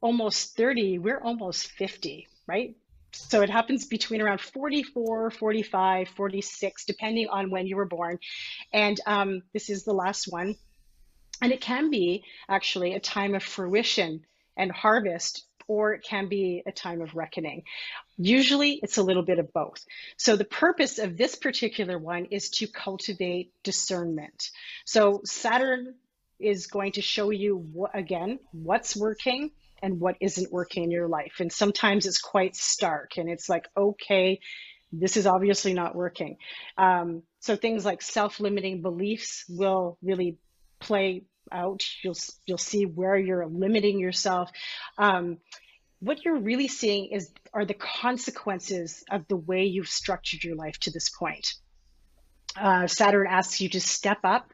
[0.00, 2.74] almost 30, we're almost 50, right?
[3.16, 8.18] So it happens between around 44, 45, 46, depending on when you were born.
[8.72, 10.56] And um, this is the last one.
[11.42, 14.24] And it can be actually a time of fruition
[14.56, 17.64] and harvest, or it can be a time of reckoning.
[18.16, 19.84] Usually it's a little bit of both.
[20.16, 24.50] So the purpose of this particular one is to cultivate discernment.
[24.84, 25.94] So Saturn
[26.38, 29.50] is going to show you, again, what's working
[29.82, 31.34] and what isn't working in your life.
[31.40, 34.40] And sometimes it's quite stark and it's like, okay,
[34.92, 36.36] this is obviously not working.
[36.78, 40.38] Um, so things like self-limiting beliefs will really
[40.80, 41.82] play out.
[42.02, 44.50] You'll you'll see where you're limiting yourself.
[44.98, 45.38] Um,
[46.00, 50.78] what you're really seeing is are the consequences of the way you've structured your life
[50.80, 51.54] to this point.
[52.58, 54.50] Uh, Saturn asks you to step up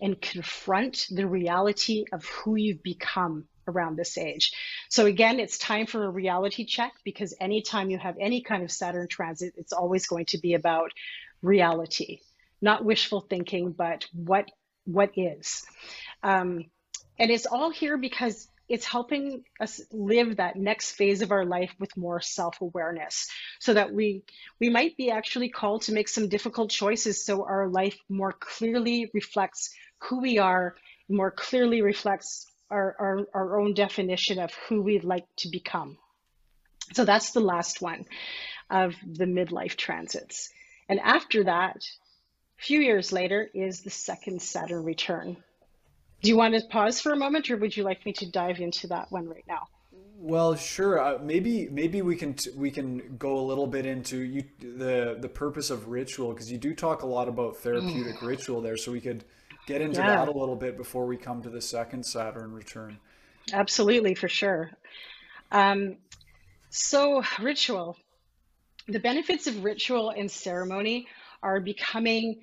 [0.00, 4.52] and confront the reality of who you've become around this age.
[4.88, 8.70] So again, it's time for a reality check because anytime you have any kind of
[8.70, 10.92] Saturn transit, it's always going to be about
[11.42, 12.20] reality,
[12.60, 14.50] not wishful thinking, but what
[14.84, 15.64] what is.
[16.22, 16.64] Um,
[17.18, 21.74] and it's all here because it's helping us live that next phase of our life
[21.80, 23.28] with more self-awareness
[23.58, 24.22] so that we
[24.60, 29.10] we might be actually called to make some difficult choices so our life more clearly
[29.12, 29.70] reflects
[30.04, 30.76] who we are
[31.08, 35.98] more clearly reflects our, our, our own definition of who we'd like to become.
[36.92, 38.06] So that's the last one
[38.68, 40.50] of the midlife transits.
[40.88, 45.36] And after that, a few years later, is the second Saturn return.
[46.22, 48.60] Do you want to pause for a moment, or would you like me to dive
[48.60, 49.68] into that one right now?
[50.18, 51.00] Well, sure.
[51.00, 55.16] Uh, maybe maybe we can t- we can go a little bit into you the
[55.18, 58.26] the purpose of ritual because you do talk a lot about therapeutic mm.
[58.26, 58.76] ritual there.
[58.76, 59.24] So we could
[59.70, 60.16] get into yeah.
[60.16, 62.98] that a little bit before we come to the second Saturn return.
[63.52, 64.70] Absolutely, for sure.
[65.52, 65.96] Um,
[66.70, 67.96] so, ritual.
[68.88, 71.06] The benefits of ritual and ceremony
[71.42, 72.40] are becoming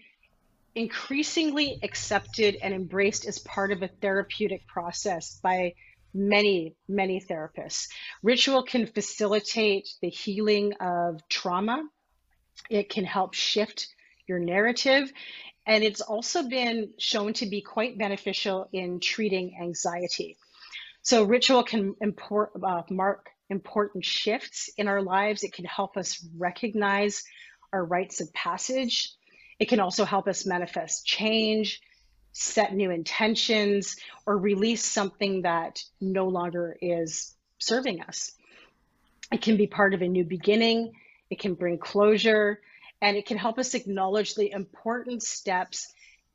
[0.75, 5.73] increasingly accepted and embraced as part of a therapeutic process by
[6.13, 7.87] many, many therapists.
[8.23, 11.83] Ritual can facilitate the healing of trauma.
[12.69, 13.87] It can help shift
[14.27, 15.11] your narrative
[15.67, 20.37] and it's also been shown to be quite beneficial in treating anxiety.
[21.01, 25.43] So ritual can import, uh, mark important shifts in our lives.
[25.43, 27.23] It can help us recognize
[27.73, 29.11] our rites of passage.
[29.59, 31.81] It can also help us manifest change,
[32.31, 38.31] set new intentions, or release something that no longer is serving us.
[39.33, 40.93] It can be part of a new beginning.
[41.29, 42.61] It can bring closure
[43.01, 45.87] and it can help us acknowledge the important steps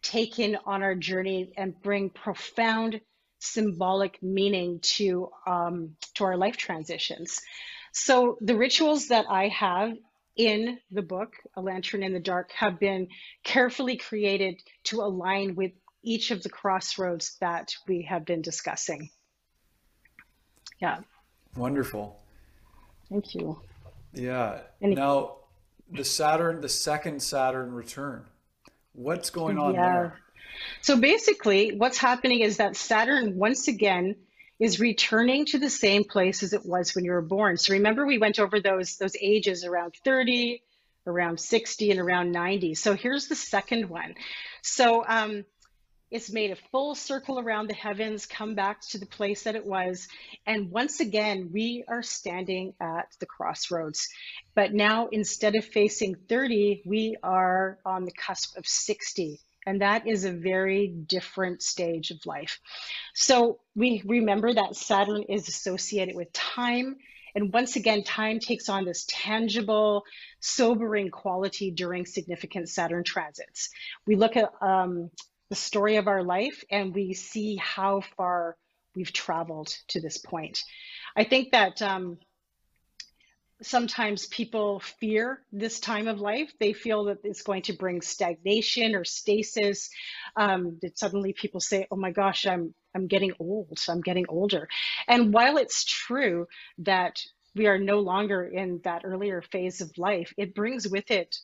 [0.03, 3.01] taken on our journey and bring profound
[3.39, 7.41] symbolic meaning to um, to our life transitions.
[7.93, 9.93] So the rituals that I have
[10.37, 13.09] in the book, A Lantern in the Dark, have been
[13.45, 15.73] carefully created to align with
[16.03, 19.11] each of the crossroads that we have been discussing.
[20.81, 21.01] Yeah.
[21.57, 22.19] Wonderful.
[23.09, 23.61] Thank you.
[24.15, 24.61] Yeah.
[24.81, 25.37] Any- now,
[25.93, 28.25] the Saturn, the second Saturn return.
[28.93, 29.93] What's going on yeah.
[29.93, 30.19] there?
[30.81, 34.17] So basically, what's happening is that Saturn once again
[34.59, 37.57] is returning to the same place as it was when you were born.
[37.57, 40.63] So remember, we went over those those ages around 30,
[41.07, 42.75] around 60, and around 90.
[42.75, 44.15] So here's the second one.
[44.63, 45.45] So um,
[46.13, 49.65] it's made a full circle around the heavens, come back to the place that it
[49.65, 50.09] was.
[50.47, 54.09] And once again, we are standing at the crossroads.
[54.55, 59.41] But now, instead of facing 30, we are on the cusp of 60.
[59.65, 62.61] And that is a very different stage of life.
[63.15, 66.97] So we remember that Saturn is associated with time.
[67.35, 70.05] And once again, time takes on this tangible,
[70.41, 73.71] sobering quality during significant Saturn transits.
[74.07, 75.11] We look at um,
[75.53, 78.57] the story of our life and we see how far
[78.97, 80.65] we've traveled to this point.
[81.15, 82.17] I think that um,
[83.61, 86.51] sometimes people fear this time of life.
[86.59, 89.91] They feel that it's going to bring stagnation or stasis.
[90.37, 93.79] Um, that suddenly people say, "Oh my gosh, I'm I'm getting old.
[93.91, 94.69] I'm getting older."
[95.07, 96.47] And while it's true
[96.79, 97.21] that
[97.55, 101.37] we are no longer in that earlier phase of life, it brings with it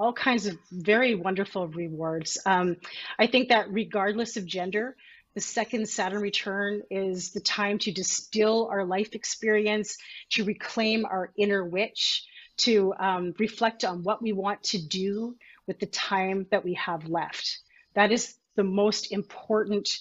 [0.00, 2.38] all kinds of very wonderful rewards.
[2.46, 2.78] Um,
[3.18, 4.96] I think that regardless of gender,
[5.34, 9.98] the second Saturn return is the time to distill our life experience,
[10.30, 12.24] to reclaim our inner witch,
[12.56, 15.36] to um, reflect on what we want to do
[15.66, 17.58] with the time that we have left.
[17.94, 19.98] That is the most important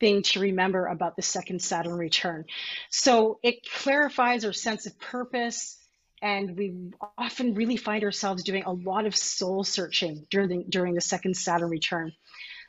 [0.00, 2.46] thing to remember about the second Saturn return.
[2.90, 5.79] So it clarifies our sense of purpose,
[6.22, 11.00] and we often really find ourselves doing a lot of soul searching during during the
[11.00, 12.12] second Saturn return.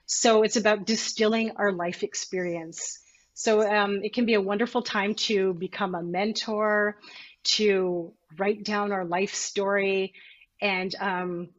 [0.05, 2.99] So it's about distilling our life experience.
[3.33, 6.97] So um, it can be a wonderful time to become a mentor,
[7.43, 10.13] to write down our life story,
[10.61, 11.49] and um,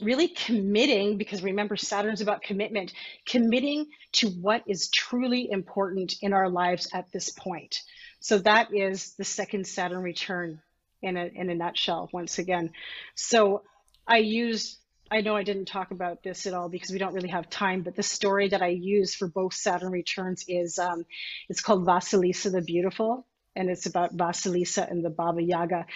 [0.00, 2.92] really committing, because remember, Saturn's about commitment,
[3.26, 7.80] committing to what is truly important in our lives at this point.
[8.20, 10.60] So that is the second Saturn return
[11.04, 12.70] in a, in a nutshell, once again.
[13.14, 13.62] So
[14.06, 14.78] I use,
[15.10, 17.82] I know I didn't talk about this at all because we don't really have time,
[17.82, 21.04] but the story that I use for both Saturn returns is, um,
[21.48, 23.26] it's called Vasilisa the Beautiful
[23.56, 25.86] and it's about Vasilisa and the Baba Yaga,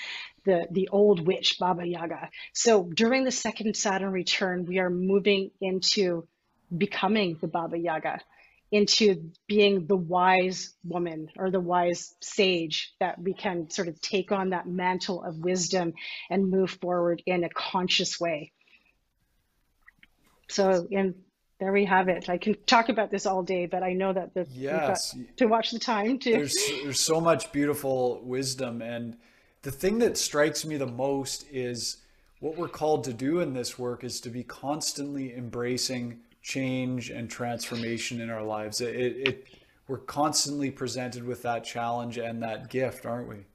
[0.45, 2.31] the, the old witch Baba Yaga.
[2.53, 6.29] So during the second Saturn return, we are moving into
[6.77, 8.21] becoming the Baba Yaga,
[8.71, 14.31] into being the wise woman or the wise sage that we can sort of take
[14.31, 15.95] on that mantle of wisdom
[16.29, 18.53] and move forward in a conscious way.
[20.49, 21.15] So and
[21.59, 22.29] there we have it.
[22.29, 25.71] I can talk about this all day, but I know that the yes to watch
[25.71, 26.33] the time too.
[26.33, 29.17] There's there's so much beautiful wisdom, and
[29.63, 31.99] the thing that strikes me the most is
[32.41, 37.31] what we're called to do in this work is to be constantly embracing change and
[37.31, 38.81] transformation in our lives.
[38.81, 39.49] It, it, it
[39.87, 43.47] we're constantly presented with that challenge and that gift, aren't we?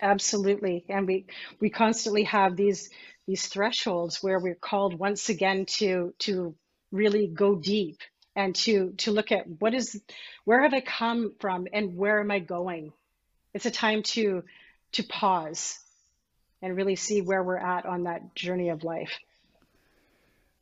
[0.00, 1.26] Absolutely, and we
[1.60, 2.90] we constantly have these
[3.26, 6.54] these thresholds where we're called once again to to
[6.92, 7.98] really go deep
[8.36, 10.00] and to to look at what is
[10.44, 12.92] where have I come from and where am I going?
[13.52, 14.44] It's a time to
[14.92, 15.78] to pause
[16.62, 19.18] and really see where we're at on that journey of life.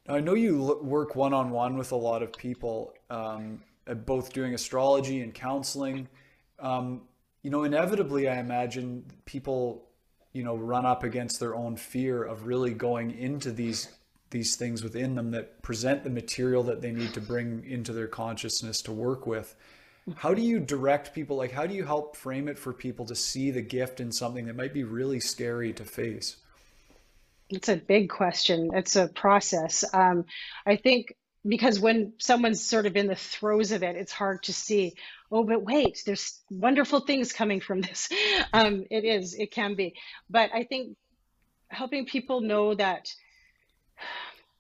[0.09, 3.62] I know you work one on one with a lot of people, um,
[4.04, 6.09] both doing astrology and counseling.
[6.59, 7.02] Um,
[7.42, 9.88] you know, inevitably, I imagine people,
[10.32, 13.88] you know, run up against their own fear of really going into these
[14.30, 18.09] these things within them that present the material that they need to bring into their
[18.09, 19.54] consciousness to work with.
[20.16, 21.36] How do you direct people?
[21.36, 24.46] Like, how do you help frame it for people to see the gift in something
[24.46, 26.36] that might be really scary to face?
[27.49, 28.70] It's a big question.
[28.74, 29.84] It's a process.
[29.92, 30.24] Um,
[30.66, 31.14] I think
[31.47, 34.94] because when someone's sort of in the throes of it, it's hard to see,
[35.30, 38.09] oh, but wait, there's wonderful things coming from this.
[38.53, 39.94] Um, it is, it can be.
[40.30, 40.97] But I think
[41.68, 43.12] helping people know that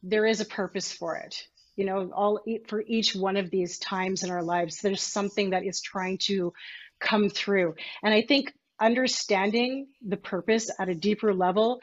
[0.02, 4.24] there is a purpose for it you know all for each one of these times
[4.24, 6.52] in our lives there's something that is trying to
[6.98, 11.80] come through and i think understanding the purpose at a deeper level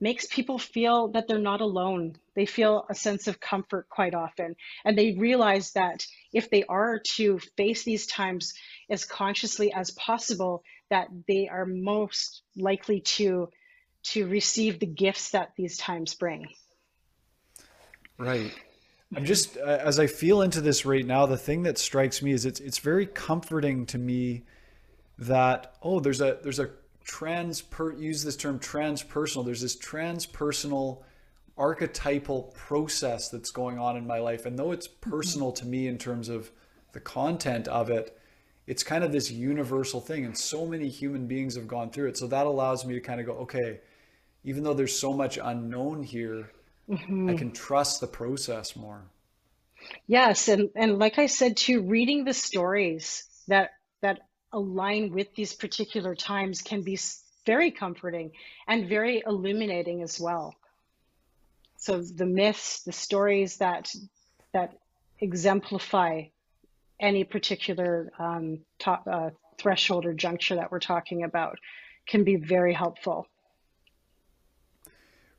[0.00, 2.16] makes people feel that they're not alone.
[2.34, 4.56] They feel a sense of comfort quite often.
[4.84, 8.54] And they realize that if they are to face these times
[8.90, 13.48] as consciously as possible that they are most likely to
[14.02, 16.46] to receive the gifts that these times bring.
[18.18, 18.52] Right.
[19.16, 22.32] I'm just uh, as I feel into this right now, the thing that strikes me
[22.32, 24.44] is it's it's very comforting to me
[25.18, 26.70] that oh there's a there's a
[27.04, 27.62] trans
[27.98, 29.44] use this term transpersonal.
[29.44, 31.02] There's this transpersonal
[31.56, 35.98] archetypal process that's going on in my life, and though it's personal to me in
[35.98, 36.50] terms of
[36.92, 38.18] the content of it,
[38.66, 42.16] it's kind of this universal thing, and so many human beings have gone through it.
[42.16, 43.80] So that allows me to kind of go okay,
[44.42, 46.50] even though there's so much unknown here
[46.88, 47.30] Mm-hmm.
[47.30, 49.02] I can trust the process more.
[50.06, 53.70] Yes, and and like I said too, reading the stories that
[54.02, 54.20] that
[54.54, 56.98] align with these particular times can be
[57.44, 58.30] very comforting
[58.66, 60.54] and very illuminating as well.
[61.76, 63.92] So the myths, the stories that
[64.52, 64.78] that
[65.20, 66.22] exemplify
[67.00, 71.58] any particular um, top, uh, threshold or juncture that we're talking about
[72.06, 73.26] can be very helpful.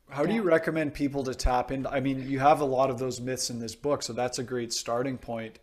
[0.09, 1.89] How do you recommend people to tap into?
[1.89, 4.43] I mean, you have a lot of those myths in this book, so that's a
[4.43, 5.57] great starting point.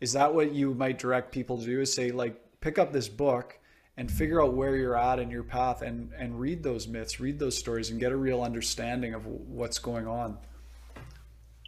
[0.00, 1.80] Is that what you might direct people to do?
[1.80, 3.58] Is say like pick up this book
[3.96, 7.38] and figure out where you're at in your path and and read those myths, read
[7.38, 10.38] those stories, and get a real understanding of what's going on.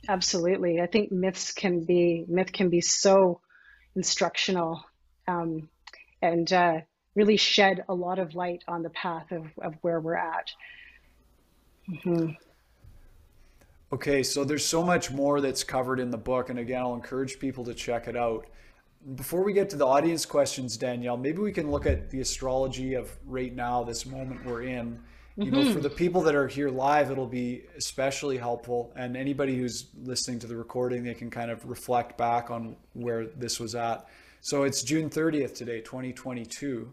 [0.08, 3.40] Absolutely, I think myths can be myth can be so
[3.96, 4.84] instructional,
[5.26, 5.68] um,
[6.22, 6.80] and uh,
[7.14, 10.50] really shed a lot of light on the path of of where we're at.
[11.90, 12.30] Mm-hmm.
[13.92, 17.40] Okay, so there's so much more that's covered in the book, and again, I'll encourage
[17.40, 18.46] people to check it out.
[19.14, 22.94] Before we get to the audience questions, Danielle, maybe we can look at the astrology
[22.94, 25.00] of right now, this moment we're in,
[25.36, 25.80] you know, for mm-hmm.
[25.80, 28.92] the people that are here live, it'll be especially helpful.
[28.96, 33.26] And anybody who's listening to the recording, they can kind of reflect back on where
[33.26, 34.06] this was at.
[34.42, 36.92] So it's June 30th today, 2022.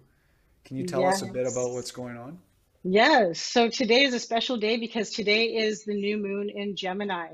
[0.63, 2.39] Can you tell us a bit about what's going on?
[2.83, 3.41] Yes.
[3.41, 7.33] So today is a special day because today is the new moon in Gemini.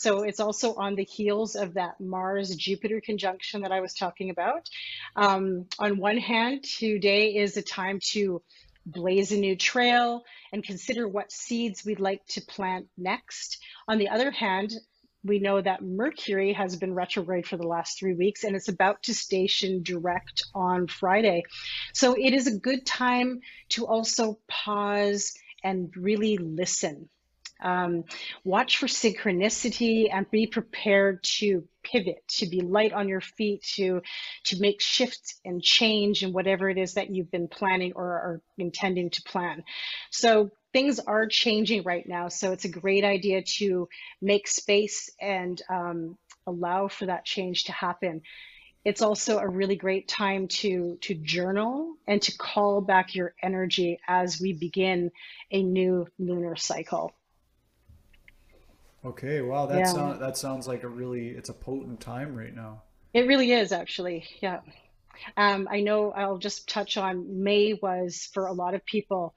[0.00, 4.30] So it's also on the heels of that Mars Jupiter conjunction that I was talking
[4.30, 4.66] about.
[5.14, 8.40] Um, on one hand, today is a time to
[8.86, 10.22] blaze a new trail
[10.54, 13.58] and consider what seeds we'd like to plant next.
[13.88, 14.72] On the other hand,
[15.22, 19.02] we know that Mercury has been retrograde for the last three weeks and it's about
[19.02, 21.42] to station direct on Friday.
[21.92, 23.40] So it is a good time
[23.70, 27.10] to also pause and really listen.
[27.62, 28.04] Um,
[28.44, 34.02] watch for synchronicity and be prepared to pivot, to be light on your feet, to
[34.44, 38.42] to make shifts and change in whatever it is that you've been planning or are
[38.58, 39.64] intending to plan.
[40.10, 42.28] So things are changing right now.
[42.28, 43.88] So it's a great idea to
[44.20, 48.22] make space and um, allow for that change to happen
[48.84, 53.98] it's also a really great time to to journal and to call back your energy
[54.08, 55.10] as we begin
[55.50, 57.12] a new lunar cycle.
[59.04, 62.54] Okay, wow, that Yeah, sound, that sounds like a really, it's a potent time right
[62.54, 62.82] now.
[63.14, 64.24] it really is actually.
[64.40, 64.60] Yeah.
[65.36, 69.34] Um, I know I'll just touch on May was for a lot of people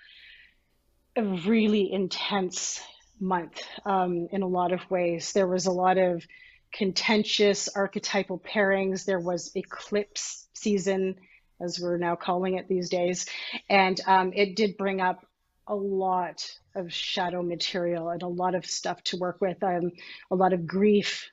[1.16, 2.82] a really intense
[3.20, 5.32] month um, in a lot of ways.
[5.34, 6.26] There was a lot of
[6.74, 9.06] contentious archetypal pairings.
[9.06, 11.16] There was eclipse season,
[11.62, 13.28] as we're now calling it these days.
[13.70, 15.26] And um, it did bring up
[15.68, 16.46] a lot
[16.76, 19.92] of shadow material and a lot of stuff to work with, um,
[20.32, 21.32] a lot of grief,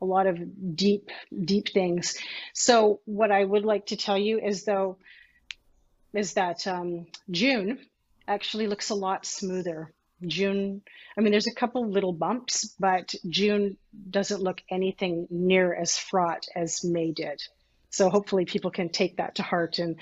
[0.00, 0.38] a lot of
[0.76, 1.10] deep,
[1.44, 2.16] deep things.
[2.54, 4.98] So, what I would like to tell you is, though,
[6.12, 7.78] is that um, June
[8.26, 9.92] actually looks a lot smoother.
[10.26, 10.82] June,
[11.16, 13.76] I mean, there's a couple little bumps, but June
[14.10, 17.40] doesn't look anything near as fraught as May did.
[17.90, 19.96] So hopefully people can take that to heart and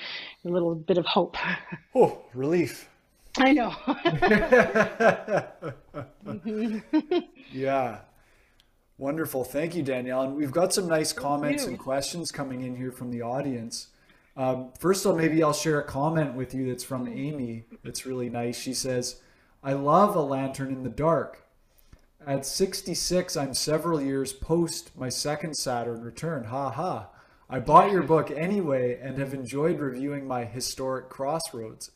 [0.45, 1.37] a little bit of hope.
[1.95, 2.91] Oh, relief.
[3.39, 3.75] I know.
[7.53, 7.99] Yeah,
[8.99, 9.45] wonderful.
[9.45, 10.23] Thank you, Danielle.
[10.23, 13.89] And we've got some nice comments and questions coming in here from the audience.
[14.37, 17.65] Um, first of all, maybe I'll share a comment with you that's from Amy.
[17.83, 18.59] That's really nice.
[18.59, 19.21] She says,
[19.63, 21.47] I love A Lantern in the Dark.
[22.27, 26.45] At 66, I'm several years post my second Saturn return.
[26.45, 27.09] Ha ha.
[27.49, 31.93] I bought your book anyway and have enjoyed reviewing my historic crossroads.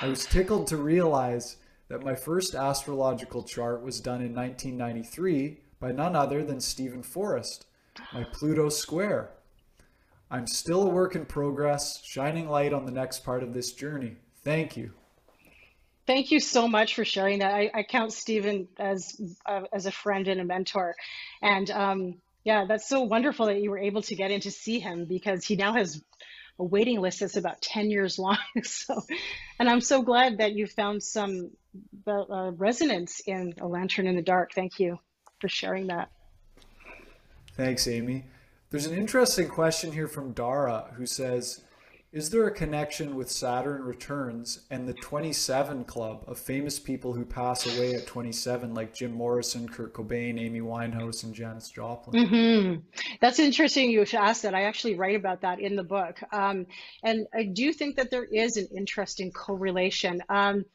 [0.00, 1.56] I was tickled to realize
[1.88, 7.66] that my first astrological chart was done in 1993 by none other than Steven Forrest,
[8.12, 9.30] my Pluto square.
[10.30, 14.16] I'm still a work in progress, shining light on the next part of this journey.
[14.42, 14.92] Thank you.
[16.06, 17.54] Thank you so much for sharing that.
[17.54, 20.94] I, I count Stephen as uh, as a friend and a mentor,
[21.40, 24.80] and um, yeah, that's so wonderful that you were able to get in to see
[24.80, 26.02] him because he now has
[26.58, 28.38] a waiting list that's about 10 years long.
[28.64, 29.02] So,
[29.58, 31.50] and I'm so glad that you found some
[32.06, 34.52] uh, resonance in A Lantern in the Dark.
[34.52, 34.98] Thank you
[35.40, 36.10] for sharing that.
[37.56, 38.24] Thanks, Amy.
[38.70, 41.62] There's an interesting question here from Dara who says,
[42.14, 47.24] Is there a connection with Saturn returns and the 27 Club of famous people who
[47.24, 52.24] pass away at 27, like Jim Morrison, Kurt Cobain, Amy Winehouse, and Janis Joplin?
[52.28, 52.74] hmm
[53.20, 54.54] That's interesting you should ask that.
[54.54, 56.20] I actually write about that in the book.
[56.32, 56.66] Um,
[57.02, 60.22] and I do think that there is an interesting correlation.
[60.28, 60.66] Um,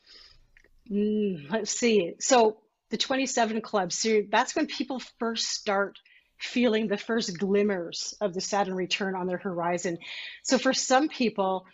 [0.91, 2.15] mm, let's see.
[2.19, 2.57] So
[2.89, 5.99] the 27 Club, so that's when people first start
[6.39, 9.97] feeling the first glimmers of the Saturn return on their horizon.
[10.43, 11.65] So for some people,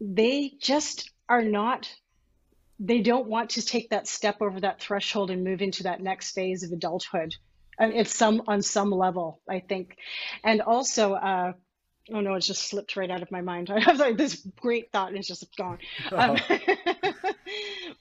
[0.00, 1.92] they just are not,
[2.80, 6.32] they don't want to take that step over that threshold and move into that next
[6.32, 7.36] phase of adulthood.
[7.78, 9.96] And it's some on some level, I think.
[10.42, 11.52] And also, uh,
[12.12, 13.70] oh no, it just slipped right out of my mind.
[13.74, 15.78] I have like this great thought and it's just gone.
[16.12, 16.36] Um,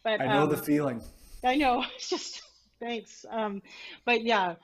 [0.04, 1.02] but I know the um, feeling.
[1.44, 2.42] I know, it's just
[2.80, 3.26] thanks.
[3.30, 3.62] Um,
[4.06, 4.56] but yeah,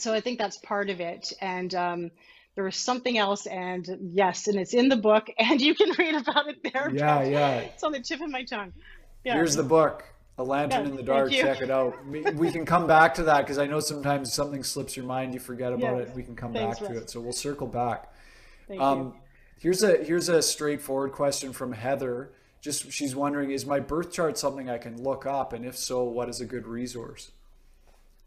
[0.00, 1.32] so I think that's part of it.
[1.40, 2.10] And um,
[2.54, 6.14] there was something else, and yes, and it's in the book, and you can read
[6.14, 6.90] about it there.
[6.92, 7.58] Yeah, yeah.
[7.58, 8.72] it's on the tip of my tongue.
[9.24, 10.04] Yeah, Here's the book,
[10.38, 10.90] A Lantern yeah.
[10.90, 11.32] in the Dark.
[11.32, 11.96] Check it out.
[12.06, 15.40] We, can come back to that because I know sometimes something slips your mind, you
[15.40, 16.12] forget about it.
[16.14, 17.10] We can come Thanks, back to it.
[17.10, 18.12] So we'll circle back.
[18.68, 18.86] Thank you.
[18.86, 19.14] Um,
[19.58, 22.30] here's a here's a straightforward question from Heather.
[22.60, 26.04] Just she's wondering, is my birth chart something I can look up, and if so,
[26.04, 27.32] what is a good resource?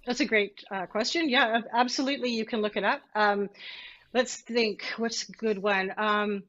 [0.10, 1.30] That's a great uh, question.
[1.30, 2.32] Yeah, absolutely.
[2.32, 3.04] You can look it up.
[3.14, 3.48] Um,
[4.12, 4.82] let's think.
[4.98, 5.94] What's a good one?
[5.96, 6.42] Um,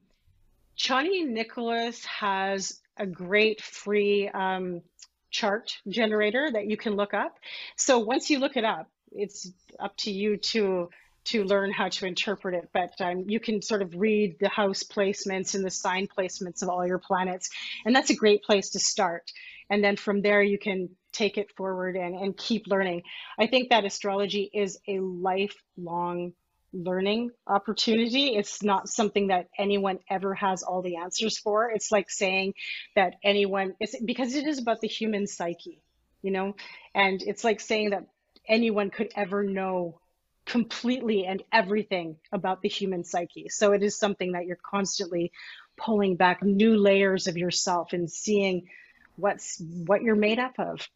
[0.75, 4.81] Chani Nicholas has a great free um,
[5.29, 7.37] chart generator that you can look up.
[7.75, 10.89] So once you look it up, it's up to you to
[11.25, 12.69] to learn how to interpret it.
[12.73, 16.69] But um, you can sort of read the house placements and the sign placements of
[16.69, 17.51] all your planets,
[17.85, 19.31] and that's a great place to start.
[19.69, 23.03] And then from there, you can take it forward and, and keep learning.
[23.39, 26.33] I think that astrology is a lifelong
[26.73, 28.35] learning opportunity.
[28.35, 31.69] It's not something that anyone ever has all the answers for.
[31.69, 32.53] It's like saying
[32.95, 35.81] that anyone, it's because it is about the human psyche,
[36.21, 36.55] you know,
[36.95, 38.07] and it's like saying that
[38.47, 39.99] anyone could ever know
[40.45, 43.47] completely and everything about the human psyche.
[43.49, 45.31] So it is something that you're constantly
[45.77, 48.67] pulling back new layers of yourself and seeing
[49.15, 50.87] what's what you're made up of.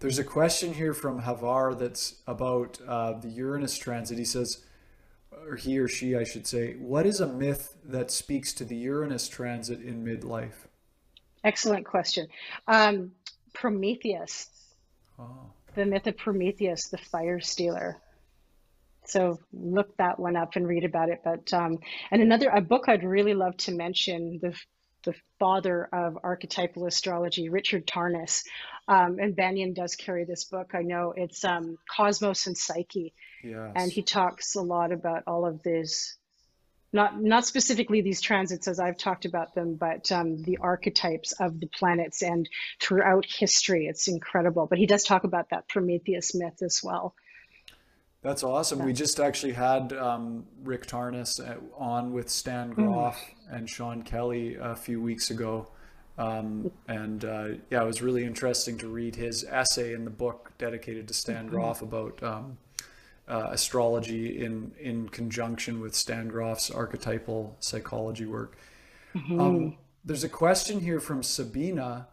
[0.00, 4.16] There's a question here from Havar that's about uh, the Uranus transit.
[4.16, 4.64] He says,
[5.46, 8.76] or he or she, I should say, what is a myth that speaks to the
[8.76, 10.66] Uranus transit in midlife?
[11.44, 12.28] Excellent question.
[12.66, 13.12] Um,
[13.52, 14.48] Prometheus.
[15.18, 15.52] Oh.
[15.74, 18.00] The myth of Prometheus, the fire stealer.
[19.04, 21.20] So look that one up and read about it.
[21.22, 21.78] But um,
[22.10, 24.54] and another a book I'd really love to mention the
[25.04, 28.44] the father of archetypal astrology, Richard Tarnas.
[28.88, 30.72] Um, and Banyen does carry this book.
[30.74, 33.12] I know it's um, Cosmos and Psyche.
[33.42, 33.72] Yes.
[33.76, 36.16] And he talks a lot about all of this,
[36.92, 41.60] not, not specifically these transits as I've talked about them, but um, the archetypes of
[41.60, 42.48] the planets and
[42.80, 43.86] throughout history.
[43.86, 44.66] It's incredible.
[44.66, 47.14] But he does talk about that Prometheus myth as well.
[48.22, 48.84] That's awesome.
[48.84, 52.86] We just actually had um, Rick Tarnas uh, on with Stan hmm.
[52.86, 53.56] Grof mm.
[53.56, 55.68] and Sean Kelly a few weeks ago.
[56.18, 60.52] Um, and uh, yeah, it was really interesting to read his essay in the book
[60.58, 61.54] dedicated to Stan mm-hmm.
[61.54, 62.58] Grof about um,
[63.26, 68.58] uh, astrology in, in conjunction with Stan Grof's archetypal psychology work.
[69.14, 69.40] Mm-hmm.
[69.40, 72.08] Um, there's a question here from Sabina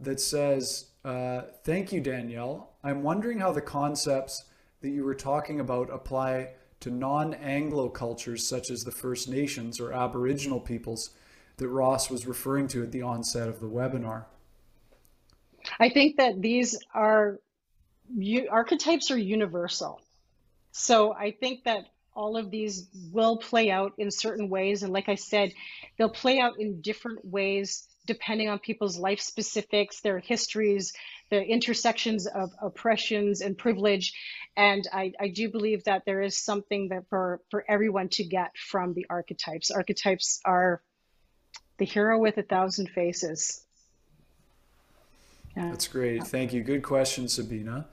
[0.00, 2.70] that says, uh, Thank you, Danielle.
[2.82, 4.44] I'm wondering how the concepts
[4.82, 9.92] that you were talking about apply to non-Anglo cultures such as the First Nations or
[9.92, 11.10] Aboriginal peoples
[11.56, 14.24] that Ross was referring to at the onset of the webinar?
[15.78, 17.38] I think that these are
[18.50, 20.00] archetypes are universal.
[20.72, 24.82] So I think that all of these will play out in certain ways.
[24.82, 25.52] And like I said,
[25.96, 30.92] they'll play out in different ways depending on people's life specifics, their histories,
[31.32, 34.12] the intersections of oppressions and privilege.
[34.54, 38.50] And I, I do believe that there is something that for, for everyone to get
[38.54, 39.70] from the archetypes.
[39.70, 40.82] Archetypes are
[41.78, 43.64] the hero with a thousand faces.
[45.56, 45.70] Yeah.
[45.70, 46.22] That's great.
[46.24, 46.62] Thank you.
[46.62, 47.86] Good question, Sabina.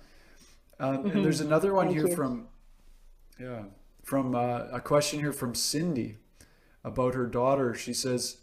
[0.78, 1.10] Um, mm-hmm.
[1.12, 2.16] And there's another one Thank here you.
[2.18, 2.50] from,
[3.40, 3.64] yeah,
[4.04, 6.18] from uh, a question here from Cindy
[6.84, 7.74] about her daughter.
[7.74, 8.38] She says,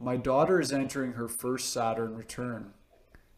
[0.00, 2.74] "My daughter is entering her first Saturn return,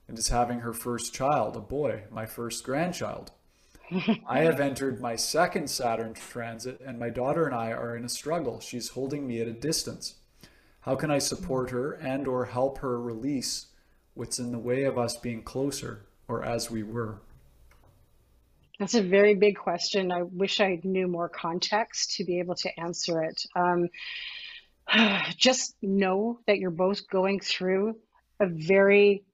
[0.09, 3.31] and is having her first child, a boy, my first grandchild.
[4.27, 8.09] I have entered my second Saturn transit, and my daughter and I are in a
[8.09, 8.61] struggle.
[8.61, 10.15] She's holding me at a distance.
[10.81, 13.67] How can I support her and or help her release
[14.15, 17.21] what's in the way of us being closer or as we were?
[18.79, 20.13] That's a very big question.
[20.13, 23.43] I wish I knew more context to be able to answer it.
[23.57, 23.89] Um,
[25.37, 27.97] just know that you're both going through
[28.41, 29.25] a very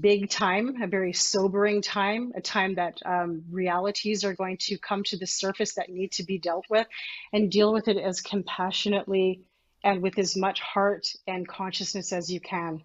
[0.00, 5.02] big time, a very sobering time, a time that um, realities are going to come
[5.04, 6.86] to the surface that need to be dealt with,
[7.32, 9.42] and deal with it as compassionately
[9.82, 12.82] and with as much heart and consciousness as you can.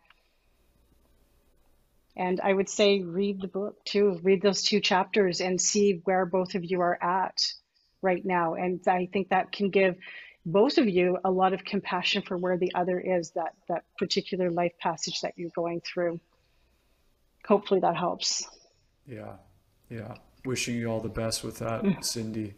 [2.17, 6.25] And I would say read the book too, read those two chapters and see where
[6.25, 7.53] both of you are at
[8.01, 8.55] right now.
[8.55, 9.95] And I think that can give
[10.45, 14.51] both of you a lot of compassion for where the other is, that that particular
[14.51, 16.19] life passage that you're going through
[17.45, 18.45] hopefully that helps.
[19.05, 19.33] Yeah,
[19.89, 20.15] yeah.
[20.45, 22.03] Wishing you all the best with that, mm.
[22.03, 22.53] Cindy.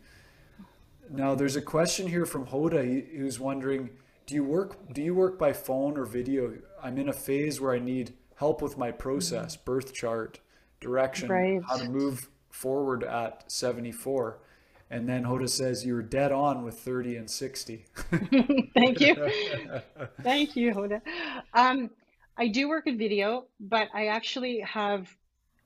[1.09, 2.83] Now, there's a question here from Hoda.
[2.85, 3.89] He, who's wondering,
[4.25, 4.93] do you work?
[4.93, 6.53] Do you work by phone or video?
[6.81, 9.65] I'm in a phase where I need help with my process, mm-hmm.
[9.65, 10.39] birth chart,
[10.79, 11.61] direction, right.
[11.67, 14.39] how to move forward at 74.
[14.89, 17.85] And then Hoda says you're dead on with 30 and 60.
[18.73, 19.15] Thank you.
[20.21, 21.01] Thank you, Hoda.
[21.53, 21.89] Um,
[22.41, 25.07] I do work in video, but I actually have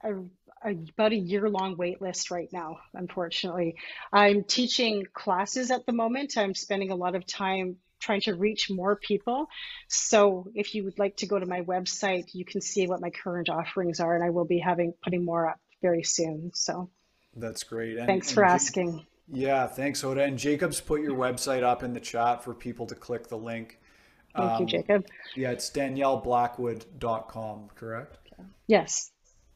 [0.04, 0.16] a,
[0.62, 3.78] a, about a year long wait list right now, unfortunately.
[4.12, 6.38] I'm teaching classes at the moment.
[6.38, 9.48] I'm spending a lot of time trying to reach more people.
[9.88, 13.10] So if you would like to go to my website, you can see what my
[13.10, 16.52] current offerings are, and I will be having putting more up very soon.
[16.54, 16.90] So
[17.38, 17.96] that's great.
[17.96, 19.06] And, thanks for and asking.
[19.32, 20.28] Yeah, thanks, Hoda.
[20.28, 23.80] And Jacob's put your website up in the chat for people to click the link.
[24.36, 25.06] Thank um, you, Jacob.
[25.36, 28.18] Yeah, it's danielleblackwood.com, correct?
[28.68, 29.12] Yes.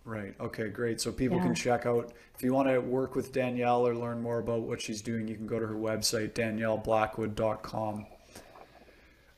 [0.06, 0.34] Right.
[0.40, 1.02] Okay, great.
[1.02, 1.44] So people yeah.
[1.44, 4.82] can check out if you want to work with Danielle or learn more about what
[4.82, 8.06] she's doing, you can go to her website, danielleblackwood.com.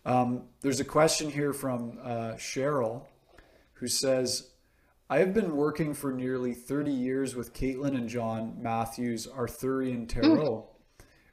[0.05, 3.01] Um, there's a question here from uh, Cheryl
[3.73, 4.51] who says,
[5.09, 10.29] I have been working for nearly 30 years with Caitlin and John Matthews' Arthurian Tarot,
[10.29, 10.65] mm.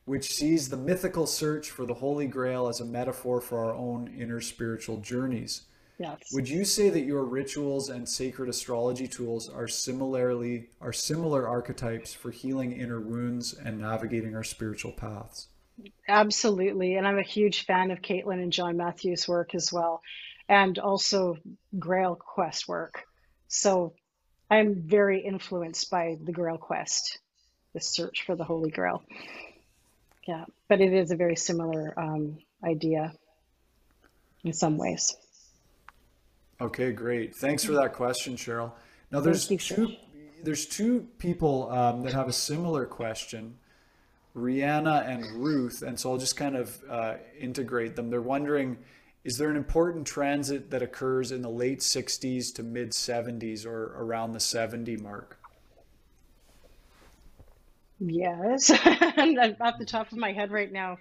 [0.09, 4.09] Which sees the mythical search for the Holy Grail as a metaphor for our own
[4.19, 5.63] inner spiritual journeys.
[5.99, 6.19] Yes.
[6.33, 12.15] Would you say that your rituals and sacred astrology tools are similarly are similar archetypes
[12.15, 15.49] for healing inner wounds and navigating our spiritual paths?
[16.09, 16.95] Absolutely.
[16.95, 20.01] And I'm a huge fan of Caitlin and John Matthews' work as well,
[20.49, 21.37] and also
[21.79, 23.05] Grail Quest work.
[23.49, 23.95] So
[24.51, 27.19] I'm very influenced by the Grail Quest,
[27.75, 29.03] the search for the Holy Grail.
[30.29, 33.14] Yeah, but it is a very similar um, idea
[34.45, 35.16] in some ways.
[36.61, 37.35] Okay, great.
[37.35, 38.72] Thanks for that question, Cheryl.
[39.11, 39.95] Now, there's two,
[40.45, 43.57] there's two people um, that have a similar question,
[44.37, 48.11] Rihanna and Ruth, and so I'll just kind of uh, integrate them.
[48.11, 48.76] They're wondering,
[49.24, 53.95] is there an important transit that occurs in the late 60s to mid 70s or
[53.97, 55.38] around the 70 mark?
[58.01, 60.99] Yes, I'm off the top of my head right now,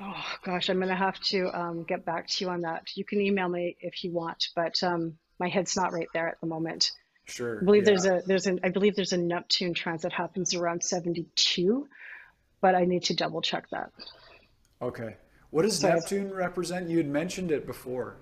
[0.00, 2.96] Oh gosh, I'm gonna have to um, get back to you on that.
[2.96, 6.40] You can email me if you want, but um, my head's not right there at
[6.40, 6.92] the moment.
[7.24, 7.60] Sure.
[7.60, 7.90] I believe yeah.
[7.90, 11.86] there's a there's an I believe there's a Neptune transit happens around 72,
[12.60, 13.90] but I need to double check that.
[14.80, 15.16] Okay.
[15.50, 16.88] What does so Neptune represent?
[16.88, 18.16] You had mentioned it before.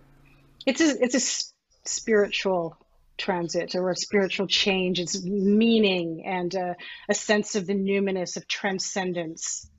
[0.66, 2.76] It's a it's a spiritual
[3.20, 4.98] transit or a spiritual change.
[4.98, 6.76] It's meaning and a,
[7.08, 9.70] a sense of the numinous of transcendence.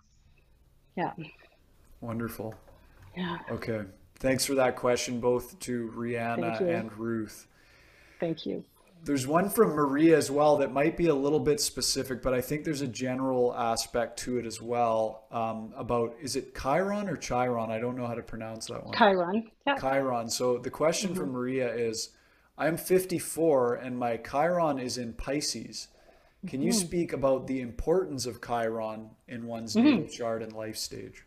[0.95, 1.11] Yeah.
[1.99, 2.55] Wonderful.
[3.17, 3.37] Yeah.
[3.49, 3.81] Okay.
[4.19, 7.47] Thanks for that question, both to Rihanna and Ruth.
[8.19, 8.63] Thank you.
[9.03, 12.41] There's one from Maria as well that might be a little bit specific, but I
[12.41, 17.17] think there's a general aspect to it as well um, about is it Chiron or
[17.17, 17.71] Chiron?
[17.71, 18.95] I don't know how to pronounce that one.
[18.95, 19.49] Chiron.
[19.65, 19.79] Yeah.
[19.79, 20.29] Chiron.
[20.29, 21.19] So the question mm-hmm.
[21.19, 22.09] from Maria is
[22.61, 25.87] I'm 54 and my Chiron is in Pisces.
[26.45, 26.67] Can mm-hmm.
[26.67, 29.87] you speak about the importance of Chiron in one's mm-hmm.
[29.87, 31.23] natal chart and life stage?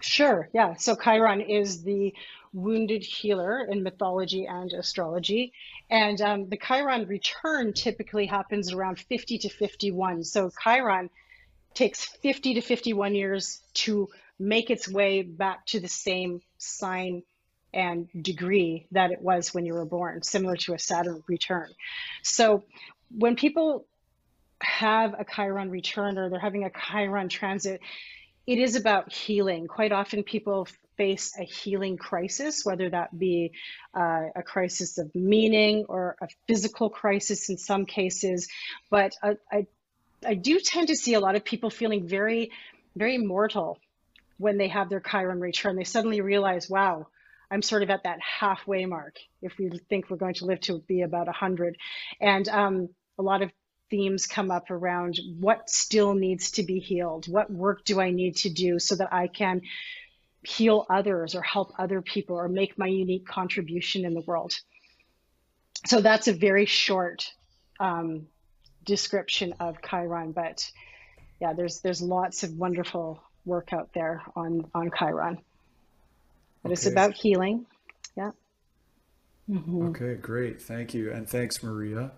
[0.00, 0.76] Sure, yeah.
[0.76, 2.14] So Chiron is the
[2.54, 5.52] wounded healer in mythology and astrology.
[5.90, 10.24] And um, the Chiron return typically happens around 50 to 51.
[10.24, 11.10] So Chiron
[11.74, 14.08] takes 50 to 51 years to
[14.38, 17.24] make its way back to the same sign
[17.72, 21.68] and degree that it was when you were born, similar to a Saturn return.
[22.22, 22.64] So
[23.16, 23.86] when people
[24.60, 27.80] have a Chiron return or they're having a Chiron transit,
[28.46, 29.66] it is about healing.
[29.66, 30.66] Quite often, people
[30.96, 33.52] face a healing crisis, whether that be
[33.94, 38.48] uh, a crisis of meaning or a physical crisis in some cases.
[38.90, 39.66] But I, I,
[40.26, 42.50] I do tend to see a lot of people feeling very,
[42.96, 43.78] very mortal
[44.38, 45.76] when they have their Chiron return.
[45.76, 47.06] They suddenly realize, wow,
[47.50, 50.80] I'm sort of at that halfway mark if we think we're going to live to
[50.86, 51.76] be about 100.
[52.20, 52.88] And um,
[53.18, 53.50] a lot of
[53.90, 57.26] themes come up around what still needs to be healed.
[57.26, 59.62] What work do I need to do so that I can
[60.42, 64.52] heal others or help other people or make my unique contribution in the world?
[65.86, 67.32] So that's a very short
[67.80, 68.26] um,
[68.84, 70.70] description of Chiron, but
[71.40, 75.38] yeah, there's there's lots of wonderful work out there on on Chiron.
[76.62, 76.72] But okay.
[76.72, 77.66] it's about healing.
[78.16, 78.30] Yeah.
[79.48, 79.88] Mm-hmm.
[79.88, 80.60] Okay, great.
[80.60, 81.12] Thank you.
[81.12, 82.12] And thanks, Maria.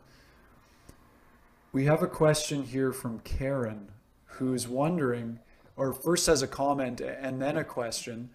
[1.72, 3.88] We have a question here from Karen,
[4.24, 5.38] who's wondering,
[5.76, 8.30] or first has a comment and then a question.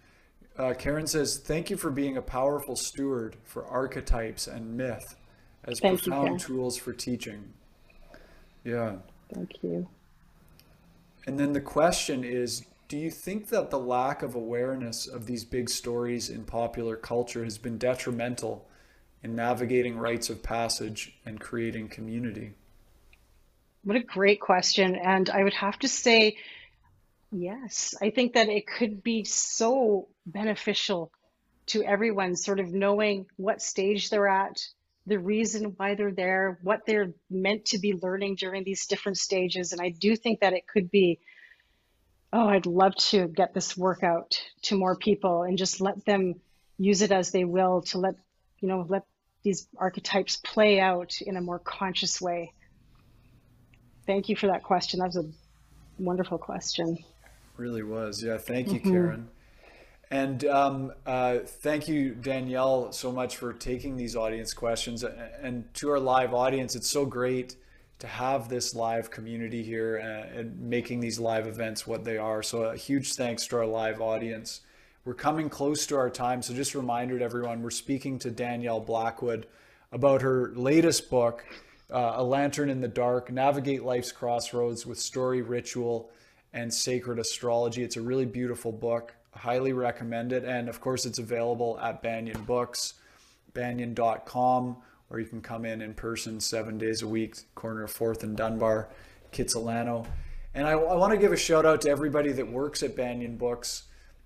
[0.56, 5.16] Uh, Karen says, Thank you for being a powerful steward for archetypes and myth
[5.64, 7.52] as Thank profound you, tools for teaching.
[8.64, 8.96] Yeah.
[9.34, 9.86] Thank you.
[11.26, 15.44] And then the question is Do you think that the lack of awareness of these
[15.44, 18.68] big stories in popular culture has been detrimental
[19.24, 22.54] in navigating rites of passage and creating community?
[23.82, 24.94] What a great question.
[24.94, 26.36] And I would have to say,
[27.32, 31.10] yes, I think that it could be so beneficial
[31.66, 34.60] to everyone, sort of knowing what stage they're at,
[35.06, 39.72] the reason why they're there, what they're meant to be learning during these different stages.
[39.72, 41.18] And I do think that it could be,
[42.32, 46.34] oh, I'd love to get this work out to more people and just let them
[46.78, 48.14] use it as they will to let,
[48.60, 49.04] you know, let
[49.42, 52.52] these archetypes play out in a more conscious way.
[54.06, 55.00] Thank you for that question.
[55.00, 55.24] That was a
[55.98, 56.98] wonderful question.
[57.56, 58.22] Really was.
[58.22, 58.38] Yeah.
[58.38, 58.90] Thank you, mm-hmm.
[58.90, 59.28] Karen.
[60.10, 65.02] And um, uh, thank you, Danielle, so much for taking these audience questions.
[65.02, 67.56] And to our live audience, it's so great
[67.98, 72.42] to have this live community here and, and making these live events what they are.
[72.42, 74.60] So a huge thanks to our live audience.
[75.04, 78.30] We're coming close to our time, so just a reminder to everyone, we're speaking to
[78.30, 79.46] Danielle Blackwood
[79.92, 81.44] about her latest book,
[81.90, 86.10] uh, A Lantern in the Dark, Navigate Life's Crossroads with Story, Ritual,
[86.52, 87.84] and Sacred Astrology.
[87.84, 89.14] It's a really beautiful book.
[89.32, 90.44] highly recommend it.
[90.44, 92.94] And of course, it's available at Banyen Books,
[93.52, 94.78] banyen.com
[95.10, 98.36] or you can come in in person seven days a week, corner of 4th and
[98.36, 98.88] Dunbar,
[99.32, 100.06] Kitsilano.
[100.54, 103.36] And I, I want to give a shout out to everybody that works at Banyen
[103.36, 103.84] Books,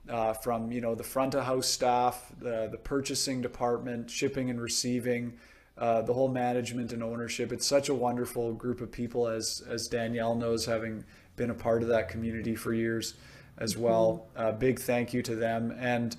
[0.08, 4.60] uh, from you know the front of house staff, the the purchasing department, shipping and
[4.60, 5.34] receiving,
[5.78, 7.52] uh, the whole management and ownership.
[7.52, 11.04] It's such a wonderful group of people, as as Danielle knows, having
[11.36, 13.14] been a part of that community for years
[13.58, 14.26] as well.
[14.36, 14.48] Mm-hmm.
[14.48, 16.16] Uh, big thank you to them, and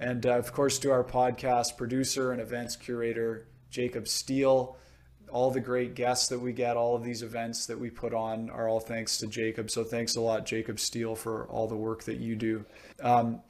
[0.00, 4.76] and uh, of course to our podcast producer and events curator Jacob Steele.
[5.30, 8.50] All the great guests that we get, all of these events that we put on
[8.50, 9.68] are all thanks to Jacob.
[9.68, 12.64] So thanks a lot, Jacob Steele, for all the work that you do.
[13.02, 13.42] Um,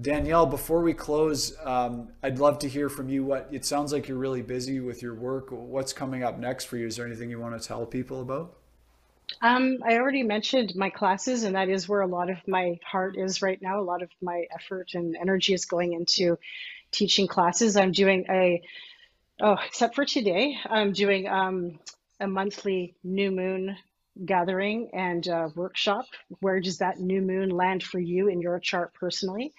[0.00, 3.24] Danielle, before we close, um, I'd love to hear from you.
[3.24, 5.48] What it sounds like you're really busy with your work.
[5.50, 6.86] What's coming up next for you?
[6.86, 8.56] Is there anything you want to tell people about?
[9.42, 13.16] Um, I already mentioned my classes, and that is where a lot of my heart
[13.16, 13.80] is right now.
[13.80, 16.38] A lot of my effort and energy is going into
[16.92, 17.76] teaching classes.
[17.76, 18.62] I'm doing a
[19.40, 21.80] Oh, except for today, I'm doing um,
[22.20, 23.76] a monthly new moon
[24.24, 26.06] gathering and uh, workshop.
[26.38, 29.52] Where does that new moon land for you in your chart personally?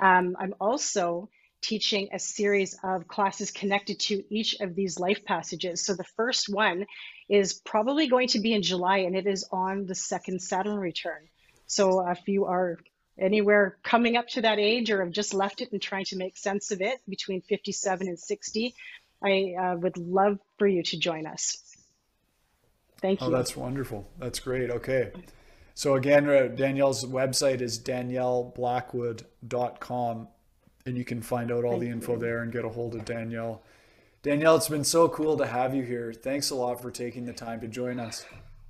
[0.00, 1.28] Um, I'm also
[1.62, 5.84] teaching a series of classes connected to each of these life passages.
[5.84, 6.86] So the first one
[7.28, 11.28] is probably going to be in July and it is on the second Saturn return.
[11.66, 12.78] So if you are
[13.18, 16.36] anywhere coming up to that age or have just left it and trying to make
[16.36, 18.74] sense of it between 57 and 60,
[19.22, 21.62] I uh, would love for you to join us.
[23.00, 23.32] Thank oh, you.
[23.32, 24.08] Oh, that's wonderful.
[24.18, 24.70] That's great.
[24.70, 25.12] Okay.
[25.74, 30.28] So again, uh, Danielle's website is danielleblackwood.com
[30.86, 32.18] and you can find out all Thank the info you.
[32.18, 33.62] there and get a hold of Danielle.
[34.22, 36.12] Danielle, it's been so cool to have you here.
[36.12, 38.26] Thanks a lot for taking the time to join us.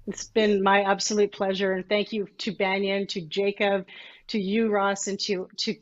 [0.07, 1.72] It's been my absolute pleasure.
[1.72, 3.86] And thank you to Banyen, to Jacob,
[4.28, 5.74] to you, Ross, and to, to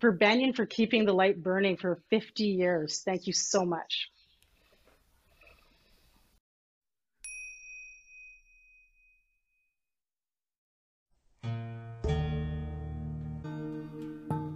[0.00, 3.02] for Banyen for keeping the light burning for 50 years.
[3.04, 4.08] Thank you so much.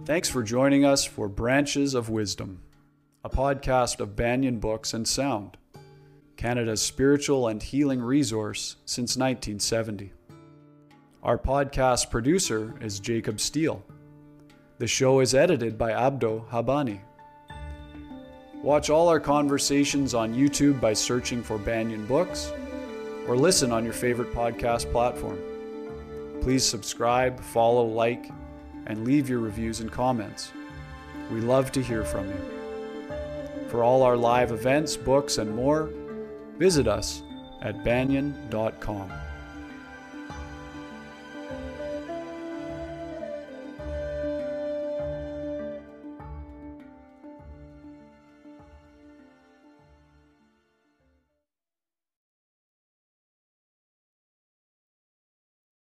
[0.03, 2.63] Thanks for joining us for Branches of Wisdom,
[3.23, 5.57] a podcast of Banyen Books and Sound,
[6.37, 10.11] Canada's spiritual and healing resource since 1970.
[11.21, 13.85] Our podcast producer is Jacob Steele.
[14.79, 16.99] The show is edited by Abdo Habani.
[18.63, 22.51] Watch all our conversations on YouTube by searching for Banyen Books
[23.27, 25.39] or listen on your favorite podcast platform.
[26.41, 28.31] Please subscribe, follow, like,
[28.87, 30.51] and leave your reviews and comments.
[31.31, 32.41] We love to hear from you.
[33.69, 35.89] For all our live events, books, and more,
[36.57, 37.23] visit us
[37.61, 39.11] at banyen.com.